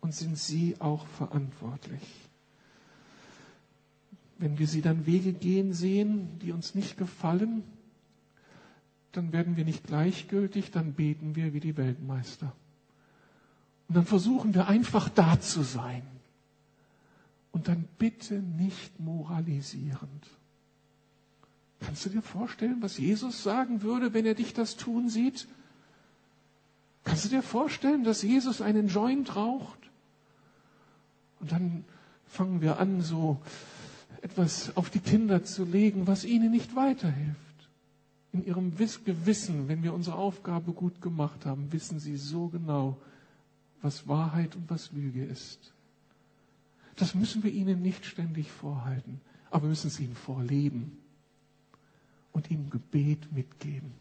Und 0.00 0.14
sind 0.14 0.38
sie 0.38 0.76
auch 0.78 1.06
verantwortlich. 1.06 2.02
Wenn 4.38 4.60
wir 4.60 4.68
sie 4.68 4.82
dann 4.82 5.06
Wege 5.06 5.32
gehen 5.32 5.72
sehen, 5.72 6.38
die 6.38 6.52
uns 6.52 6.76
nicht 6.76 6.96
gefallen, 6.96 7.64
dann 9.10 9.32
werden 9.32 9.56
wir 9.56 9.64
nicht 9.64 9.84
gleichgültig, 9.84 10.70
dann 10.70 10.92
beten 10.92 11.34
wir 11.34 11.52
wie 11.52 11.58
die 11.58 11.76
Weltmeister. 11.76 12.52
Und 13.88 13.96
dann 13.96 14.06
versuchen 14.06 14.54
wir 14.54 14.68
einfach 14.68 15.08
da 15.08 15.40
zu 15.40 15.62
sein. 15.62 16.02
Und 17.50 17.66
dann 17.66 17.88
bitte 17.98 18.34
nicht 18.34 19.00
moralisierend. 19.00 20.28
Kannst 21.80 22.04
du 22.06 22.10
dir 22.10 22.22
vorstellen, 22.22 22.82
was 22.82 22.98
Jesus 22.98 23.42
sagen 23.42 23.82
würde, 23.82 24.12
wenn 24.12 24.26
er 24.26 24.34
dich 24.34 24.52
das 24.52 24.76
tun 24.76 25.08
sieht? 25.08 25.48
Kannst 27.08 27.24
du 27.24 27.30
dir 27.30 27.42
vorstellen, 27.42 28.04
dass 28.04 28.20
Jesus 28.20 28.60
einen 28.60 28.88
Joint 28.88 29.34
raucht? 29.34 29.78
Und 31.40 31.52
dann 31.52 31.84
fangen 32.26 32.60
wir 32.60 32.78
an, 32.78 33.00
so 33.00 33.40
etwas 34.20 34.76
auf 34.76 34.90
die 34.90 35.00
Kinder 35.00 35.42
zu 35.42 35.64
legen, 35.64 36.06
was 36.06 36.24
ihnen 36.24 36.50
nicht 36.50 36.76
weiterhilft. 36.76 37.38
In 38.32 38.44
ihrem 38.44 38.76
Gewissen, 38.76 39.68
wenn 39.68 39.82
wir 39.82 39.94
unsere 39.94 40.16
Aufgabe 40.16 40.72
gut 40.72 41.00
gemacht 41.00 41.46
haben, 41.46 41.72
wissen 41.72 41.98
sie 41.98 42.18
so 42.18 42.48
genau, 42.48 42.98
was 43.80 44.06
Wahrheit 44.06 44.54
und 44.54 44.68
was 44.68 44.92
Lüge 44.92 45.24
ist. 45.24 45.72
Das 46.96 47.14
müssen 47.14 47.42
wir 47.42 47.52
ihnen 47.52 47.80
nicht 47.80 48.04
ständig 48.04 48.50
vorhalten, 48.50 49.22
aber 49.50 49.62
wir 49.62 49.70
müssen 49.70 49.86
es 49.86 49.98
ihnen 49.98 50.14
vorleben 50.14 50.98
und 52.32 52.50
ihnen 52.50 52.68
Gebet 52.68 53.32
mitgeben. 53.32 53.92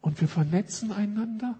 Und 0.00 0.20
wir 0.20 0.28
vernetzen 0.28 0.92
einander 0.92 1.58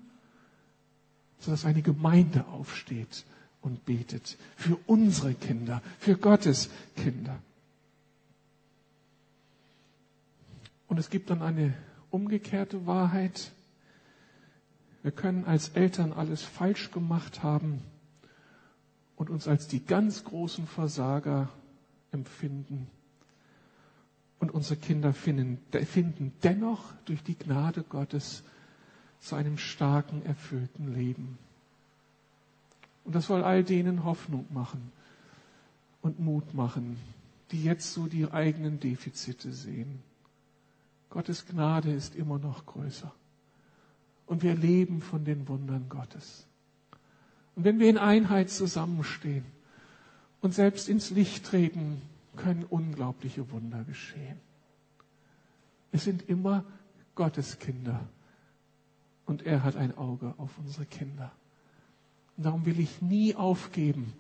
sodass 1.41 1.65
eine 1.65 1.83
Gemeinde 1.83 2.47
aufsteht 2.47 3.25
und 3.63 3.85
betet 3.85 4.39
für 4.57 4.79
unsere 4.87 5.35
Kinder, 5.35 5.83
für 5.99 6.17
Gottes 6.17 6.71
Kinder. 6.97 7.39
Und 10.89 10.99
es 10.99 11.11
gibt 11.11 11.31
dann 11.31 11.43
eine 11.43 11.75
umgekehrte 12.11 12.87
Wahrheit. 12.87 13.53
Wir 15.03 15.13
können 15.13 15.45
als 15.45 15.71
Eltern 15.71 16.13
alles 16.13 16.43
falsch 16.43 16.91
gemacht 16.91 17.43
haben 17.43 17.83
und 19.17 19.31
uns 19.31 19.47
als 19.47 19.69
die 19.69 19.85
ganz 19.85 20.25
großen 20.25 20.67
Versager 20.67 21.49
empfinden. 22.11 22.89
Und 24.39 24.51
unsere 24.51 24.77
Kinder 24.81 25.13
finden, 25.13 25.59
finden 25.85 26.33
dennoch 26.43 26.93
durch 27.05 27.23
die 27.23 27.37
Gnade 27.39 27.83
Gottes 27.83 28.43
zu 29.21 29.37
einem 29.37 29.59
starken, 29.59 30.25
erfüllten 30.25 30.95
Leben. 30.95 31.39
Und 33.05 33.15
das 33.15 33.27
soll 33.27 33.45
all 33.45 33.63
denen 33.63 34.05
Hoffnung 34.05 34.47
machen 34.51 34.93
und 36.03 36.19
Mut 36.19 36.55
machen, 36.55 36.97
die 37.51 37.63
jetzt 37.63 37.93
so 37.93 38.07
die 38.07 38.31
eigenen 38.31 38.81
Defizite 38.81 39.53
sehen. 39.53 40.03
Gottes 41.11 41.47
Gnade 41.47 41.93
ist 41.93 42.15
immer 42.15 42.39
noch 42.39 42.67
größer. 42.67 43.13
Und 44.27 44.43
wir 44.43 44.55
leben 44.55 45.01
von 45.03 45.25
den 45.25 45.49
Wundern 45.49 45.89
Gottes. 45.89 46.47
Und 47.57 47.65
wenn 47.65 47.79
wir 47.81 47.91
in 47.91 47.99
Einheit 47.99 48.49
zusammenstehen 48.49 49.45
und 50.41 50.55
selbst 50.55 50.89
ins 50.89 51.11
Licht 51.11 51.45
treten, 51.45 52.01
können 52.37 52.65
unglaubliche 52.65 53.51
Wunder 53.51 53.83
geschehen. 53.85 54.39
Es 55.93 56.05
sind 56.05 56.29
immer 56.29 56.65
Gottes 57.17 57.59
Kinder 57.59 58.09
und 59.31 59.47
er 59.47 59.63
hat 59.63 59.77
ein 59.77 59.97
Auge 59.97 60.35
auf 60.39 60.59
unsere 60.59 60.85
Kinder. 60.87 61.31
Und 62.37 62.47
darum 62.47 62.67
will 62.67 62.81
ich 62.81 63.01
nie 63.01 63.37
aufgeben, 63.37 64.13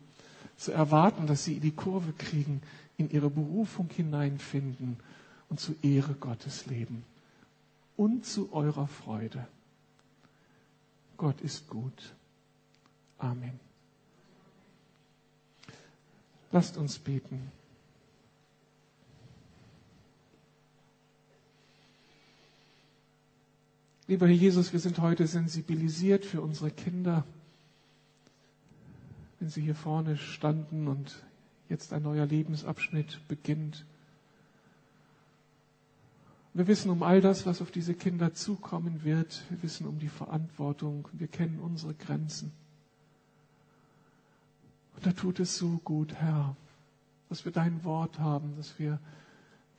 zu 0.56 0.70
erwarten, 0.70 1.26
dass 1.26 1.42
sie 1.42 1.58
die 1.58 1.72
Kurve 1.72 2.12
kriegen 2.12 2.62
in 2.96 3.10
ihre 3.10 3.28
Berufung 3.28 3.90
hineinfinden 3.90 4.98
und 5.48 5.58
zu 5.58 5.74
Ehre 5.82 6.14
Gottes 6.14 6.66
leben 6.66 7.04
und 7.96 8.24
zu 8.24 8.52
eurer 8.52 8.86
Freude. 8.86 9.48
Gott 11.16 11.40
ist 11.40 11.68
gut. 11.68 12.14
Amen. 13.18 13.58
Lasst 16.52 16.76
uns 16.76 17.00
beten. 17.00 17.50
Lieber 24.10 24.26
Herr 24.26 24.34
Jesus, 24.34 24.72
wir 24.72 24.80
sind 24.80 24.98
heute 24.98 25.24
sensibilisiert 25.28 26.24
für 26.24 26.40
unsere 26.42 26.72
Kinder, 26.72 27.22
wenn 29.38 29.48
sie 29.48 29.60
hier 29.62 29.76
vorne 29.76 30.16
standen 30.16 30.88
und 30.88 31.22
jetzt 31.68 31.92
ein 31.92 32.02
neuer 32.02 32.26
Lebensabschnitt 32.26 33.20
beginnt. 33.28 33.84
Wir 36.54 36.66
wissen 36.66 36.90
um 36.90 37.04
all 37.04 37.20
das, 37.20 37.46
was 37.46 37.62
auf 37.62 37.70
diese 37.70 37.94
Kinder 37.94 38.34
zukommen 38.34 39.04
wird. 39.04 39.44
Wir 39.48 39.62
wissen 39.62 39.86
um 39.86 40.00
die 40.00 40.08
Verantwortung. 40.08 41.06
Wir 41.12 41.28
kennen 41.28 41.60
unsere 41.60 41.94
Grenzen. 41.94 42.50
Und 44.96 45.06
da 45.06 45.12
tut 45.12 45.38
es 45.38 45.56
so 45.56 45.80
gut, 45.84 46.14
Herr, 46.14 46.56
dass 47.28 47.44
wir 47.44 47.52
dein 47.52 47.84
Wort 47.84 48.18
haben, 48.18 48.56
dass 48.56 48.76
wir 48.76 48.98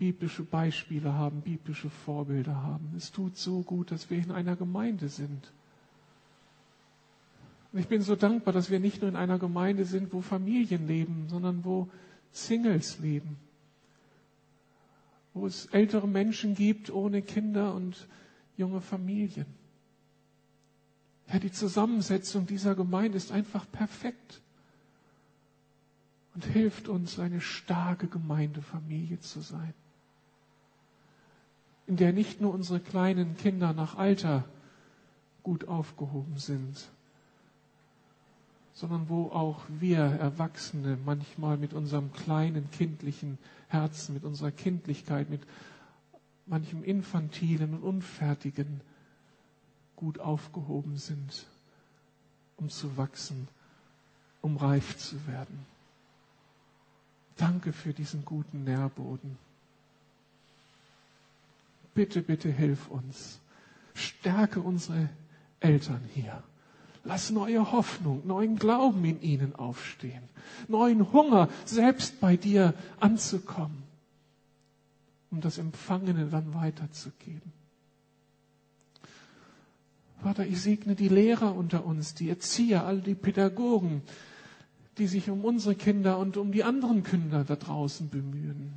biblische 0.01 0.41
Beispiele 0.41 1.13
haben, 1.13 1.41
biblische 1.41 1.91
Vorbilder 1.91 2.55
haben. 2.63 2.91
Es 2.97 3.11
tut 3.11 3.37
so 3.37 3.61
gut, 3.61 3.91
dass 3.91 4.09
wir 4.09 4.17
in 4.17 4.31
einer 4.31 4.55
Gemeinde 4.55 5.09
sind. 5.09 5.51
Und 7.71 7.77
ich 7.79 7.87
bin 7.87 8.01
so 8.01 8.15
dankbar, 8.15 8.51
dass 8.51 8.71
wir 8.71 8.79
nicht 8.79 9.01
nur 9.03 9.09
in 9.11 9.15
einer 9.15 9.37
Gemeinde 9.37 9.85
sind, 9.85 10.11
wo 10.11 10.21
Familien 10.21 10.87
leben, 10.87 11.27
sondern 11.29 11.63
wo 11.63 11.87
Singles 12.31 12.97
leben, 12.97 13.37
wo 15.35 15.45
es 15.45 15.67
ältere 15.67 16.07
Menschen 16.07 16.55
gibt 16.55 16.89
ohne 16.89 17.21
Kinder 17.21 17.75
und 17.75 18.07
junge 18.57 18.81
Familien. 18.81 19.45
Ja, 21.31 21.37
die 21.37 21.51
Zusammensetzung 21.51 22.47
dieser 22.47 22.73
Gemeinde 22.73 23.17
ist 23.17 23.31
einfach 23.31 23.69
perfekt 23.71 24.41
und 26.33 26.43
hilft 26.43 26.87
uns, 26.87 27.19
eine 27.19 27.39
starke 27.39 28.07
Gemeindefamilie 28.07 29.19
zu 29.19 29.41
sein, 29.41 29.75
in 31.91 31.97
der 31.97 32.13
nicht 32.13 32.39
nur 32.39 32.53
unsere 32.53 32.79
kleinen 32.79 33.35
Kinder 33.35 33.73
nach 33.73 33.97
Alter 33.97 34.45
gut 35.43 35.67
aufgehoben 35.67 36.37
sind, 36.37 36.87
sondern 38.71 39.09
wo 39.09 39.25
auch 39.25 39.59
wir 39.67 39.97
Erwachsene 39.99 40.97
manchmal 41.03 41.57
mit 41.57 41.73
unserem 41.73 42.13
kleinen 42.13 42.71
kindlichen 42.71 43.37
Herzen, 43.67 44.13
mit 44.13 44.23
unserer 44.23 44.51
Kindlichkeit, 44.51 45.29
mit 45.29 45.41
manchem 46.45 46.81
Infantilen 46.81 47.73
und 47.73 47.83
Unfertigen 47.83 48.79
gut 49.97 50.17
aufgehoben 50.17 50.95
sind, 50.95 51.45
um 52.55 52.69
zu 52.69 52.95
wachsen, 52.95 53.49
um 54.41 54.55
reif 54.55 54.95
zu 54.95 55.27
werden. 55.27 55.65
Danke 57.35 57.73
für 57.73 57.91
diesen 57.93 58.23
guten 58.23 58.63
Nährboden. 58.63 59.37
Bitte, 61.93 62.21
bitte 62.21 62.49
hilf 62.49 62.89
uns. 62.89 63.39
Stärke 63.93 64.61
unsere 64.61 65.09
Eltern 65.59 66.01
hier. 66.13 66.43
Lass 67.03 67.31
neue 67.31 67.71
Hoffnung, 67.71 68.25
neuen 68.27 68.57
Glauben 68.57 69.03
in 69.05 69.21
ihnen 69.21 69.55
aufstehen, 69.55 70.21
neuen 70.67 71.11
Hunger, 71.11 71.49
selbst 71.65 72.19
bei 72.19 72.37
dir 72.37 72.75
anzukommen, 72.99 73.83
um 75.31 75.41
das 75.41 75.57
Empfangene 75.57 76.27
dann 76.27 76.53
weiterzugeben. 76.53 77.51
Vater, 80.21 80.45
ich 80.45 80.61
segne 80.61 80.93
die 80.93 81.07
Lehrer 81.07 81.55
unter 81.55 81.85
uns, 81.85 82.13
die 82.13 82.29
Erzieher, 82.29 82.85
all 82.85 83.01
die 83.01 83.15
Pädagogen, 83.15 84.03
die 84.99 85.07
sich 85.07 85.31
um 85.31 85.43
unsere 85.43 85.73
Kinder 85.73 86.19
und 86.19 86.37
um 86.37 86.51
die 86.51 86.63
anderen 86.63 87.03
Kinder 87.03 87.43
da 87.43 87.55
draußen 87.55 88.09
bemühen. 88.09 88.73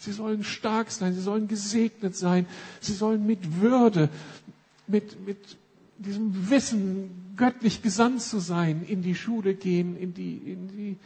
Sie 0.00 0.12
sollen 0.12 0.42
stark 0.44 0.90
sein, 0.90 1.12
sie 1.14 1.20
sollen 1.20 1.46
gesegnet 1.46 2.16
sein, 2.16 2.46
sie 2.80 2.94
sollen 2.94 3.26
mit 3.26 3.60
Würde, 3.60 4.08
mit, 4.86 5.24
mit 5.26 5.56
diesem 5.98 6.48
Wissen, 6.50 7.34
göttlich 7.36 7.82
gesandt 7.82 8.22
zu 8.22 8.38
sein, 8.38 8.82
in 8.82 9.02
die 9.02 9.14
Schule 9.14 9.54
gehen, 9.54 9.96
in 9.96 10.14
die, 10.14 10.36
in 10.38 10.68
die, 10.68 10.96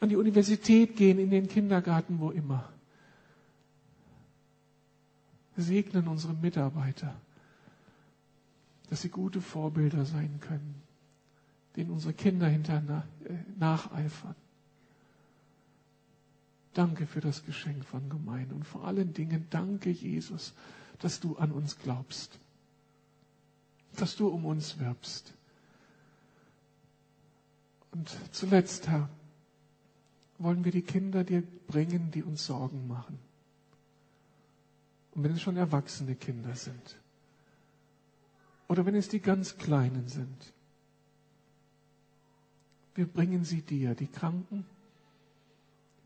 an 0.00 0.08
die 0.08 0.16
Universität 0.16 0.96
gehen, 0.96 1.18
in 1.18 1.30
den 1.30 1.48
Kindergarten, 1.48 2.20
wo 2.20 2.30
immer. 2.30 2.68
Wir 5.56 5.64
segnen 5.64 6.06
unsere 6.08 6.34
Mitarbeiter, 6.34 7.14
dass 8.90 9.02
sie 9.02 9.08
gute 9.08 9.40
Vorbilder 9.40 10.04
sein 10.04 10.38
können 10.40 10.86
denen 11.76 11.90
unsere 11.90 12.14
Kinder 12.14 12.48
hinter 12.48 12.78
äh, 13.24 13.32
nacheifern. 13.58 14.34
Danke 16.76 17.06
für 17.06 17.22
das 17.22 17.42
Geschenk 17.46 17.86
von 17.86 18.10
Gemeinde 18.10 18.54
und 18.54 18.64
vor 18.66 18.84
allen 18.84 19.14
Dingen 19.14 19.46
danke, 19.48 19.88
Jesus, 19.88 20.52
dass 20.98 21.20
du 21.20 21.36
an 21.38 21.50
uns 21.50 21.78
glaubst, 21.78 22.38
dass 23.94 24.14
du 24.14 24.28
um 24.28 24.44
uns 24.44 24.78
wirbst. 24.78 25.32
Und 27.92 28.14
zuletzt, 28.30 28.88
Herr, 28.88 29.08
wollen 30.36 30.66
wir 30.66 30.70
die 30.72 30.82
Kinder 30.82 31.24
dir 31.24 31.42
bringen, 31.66 32.10
die 32.10 32.22
uns 32.22 32.44
Sorgen 32.44 32.86
machen. 32.86 33.18
Und 35.12 35.24
wenn 35.24 35.32
es 35.32 35.40
schon 35.40 35.56
erwachsene 35.56 36.14
Kinder 36.14 36.54
sind, 36.56 36.98
oder 38.68 38.84
wenn 38.84 38.96
es 38.96 39.08
die 39.08 39.20
ganz 39.20 39.56
Kleinen 39.56 40.08
sind, 40.08 40.52
wir 42.94 43.06
bringen 43.06 43.44
sie 43.44 43.62
dir, 43.62 43.94
die 43.94 44.08
Kranken, 44.08 44.66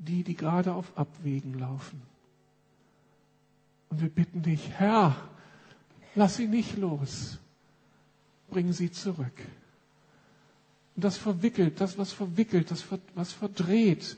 die, 0.00 0.24
die 0.24 0.34
gerade 0.34 0.72
auf 0.74 0.96
Abwägen 0.96 1.58
laufen. 1.58 2.00
Und 3.90 4.00
wir 4.00 4.08
bitten 4.08 4.42
dich, 4.42 4.70
Herr, 4.70 5.16
lass 6.14 6.36
sie 6.36 6.46
nicht 6.46 6.76
los, 6.78 7.38
bring 8.48 8.72
sie 8.72 8.90
zurück. 8.90 9.46
Und 10.96 11.04
das 11.04 11.16
verwickelt, 11.16 11.80
das, 11.80 11.98
was 11.98 12.12
verwickelt, 12.12 12.70
das, 12.70 12.84
was 13.14 13.32
verdreht 13.32 14.16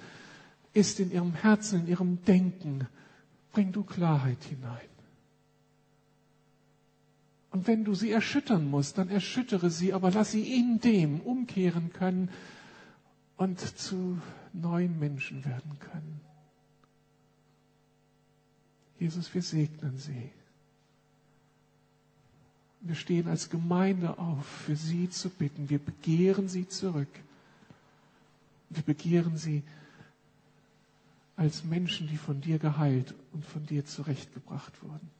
ist 0.73 1.01
in 1.01 1.11
ihrem 1.11 1.35
Herzen, 1.35 1.81
in 1.81 1.89
ihrem 1.89 2.25
Denken, 2.25 2.87
bring 3.53 3.73
du 3.73 3.83
Klarheit 3.83 4.43
hinein. 4.45 4.89
Und 7.51 7.67
wenn 7.67 7.85
du 7.85 7.95
sie 7.95 8.11
erschüttern 8.11 8.71
musst, 8.71 8.97
dann 8.97 9.11
erschüttere 9.11 9.69
sie, 9.69 9.93
aber 9.93 10.11
lass 10.11 10.31
sie 10.33 10.55
in 10.59 10.81
dem 10.81 11.21
umkehren 11.21 11.93
können, 11.93 12.31
und 13.37 13.59
zu 13.61 14.19
neuen 14.53 14.99
Menschen 14.99 15.45
werden 15.45 15.79
können. 15.79 16.21
Jesus, 18.99 19.33
wir 19.35 19.43
segnen 19.43 19.99
sie. 19.99 20.31
Wir 22.81 22.95
stehen 22.95 23.29
als 23.29 23.49
Gemeinde 23.51 24.19
auf, 24.19 24.45
für 24.47 24.77
sie 24.77 25.09
zu 25.09 25.31
bitten. 25.31 25.71
Wir 25.71 25.79
begehren 25.79 26.49
sie 26.49 26.69
zurück. 26.69 27.09
Wir 28.71 28.83
begehren 28.83 29.37
sie 29.37 29.63
als 31.37 31.65
Menschen, 31.65 32.09
die 32.09 32.17
von 32.17 32.41
dir 32.41 32.59
geheilt 32.59 33.15
und 33.33 33.45
von 33.45 33.67
dir 33.67 33.85
zurechtgebracht 33.87 34.83
wurden. 34.83 35.11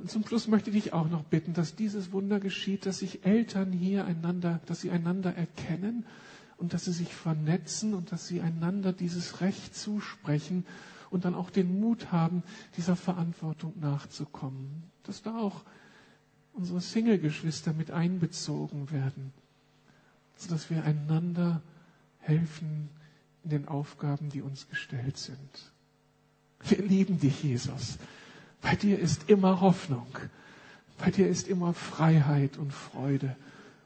Und 0.00 0.10
zum 0.10 0.26
Schluss 0.26 0.48
möchte 0.48 0.70
ich 0.70 0.84
dich 0.84 0.92
auch 0.94 1.10
noch 1.10 1.24
bitten, 1.24 1.52
dass 1.52 1.76
dieses 1.76 2.10
Wunder 2.10 2.40
geschieht, 2.40 2.86
dass 2.86 3.00
sich 3.00 3.26
Eltern 3.26 3.70
hier 3.70 4.06
einander, 4.06 4.60
dass 4.64 4.80
sie 4.80 4.90
einander 4.90 5.34
erkennen 5.36 6.06
und 6.56 6.72
dass 6.72 6.86
sie 6.86 6.92
sich 6.92 7.14
vernetzen 7.14 7.92
und 7.92 8.10
dass 8.10 8.26
sie 8.26 8.40
einander 8.40 8.94
dieses 8.94 9.42
Recht 9.42 9.74
zusprechen 9.74 10.64
und 11.10 11.26
dann 11.26 11.34
auch 11.34 11.50
den 11.50 11.80
Mut 11.80 12.12
haben, 12.12 12.42
dieser 12.78 12.96
Verantwortung 12.96 13.74
nachzukommen. 13.78 14.84
Dass 15.02 15.20
da 15.22 15.36
auch 15.36 15.64
unsere 16.54 16.80
Single-Geschwister 16.80 17.74
mit 17.74 17.90
einbezogen 17.90 18.90
werden, 18.90 19.34
sodass 20.36 20.70
wir 20.70 20.82
einander 20.82 21.60
helfen 22.20 22.88
in 23.44 23.50
den 23.50 23.68
Aufgaben, 23.68 24.30
die 24.30 24.40
uns 24.40 24.66
gestellt 24.68 25.18
sind. 25.18 25.72
Wir 26.64 26.82
lieben 26.82 27.20
dich, 27.20 27.42
Jesus. 27.42 27.98
Bei 28.60 28.76
dir 28.76 28.98
ist 28.98 29.28
immer 29.28 29.60
Hoffnung. 29.60 30.06
Bei 30.98 31.10
dir 31.10 31.28
ist 31.28 31.48
immer 31.48 31.72
Freiheit 31.72 32.58
und 32.58 32.72
Freude 32.72 33.36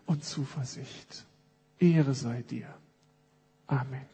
und 0.06 0.24
Zuversicht. 0.24 1.24
Ehre 1.78 2.14
sei 2.14 2.42
dir. 2.42 2.66
Amen. 3.66 4.13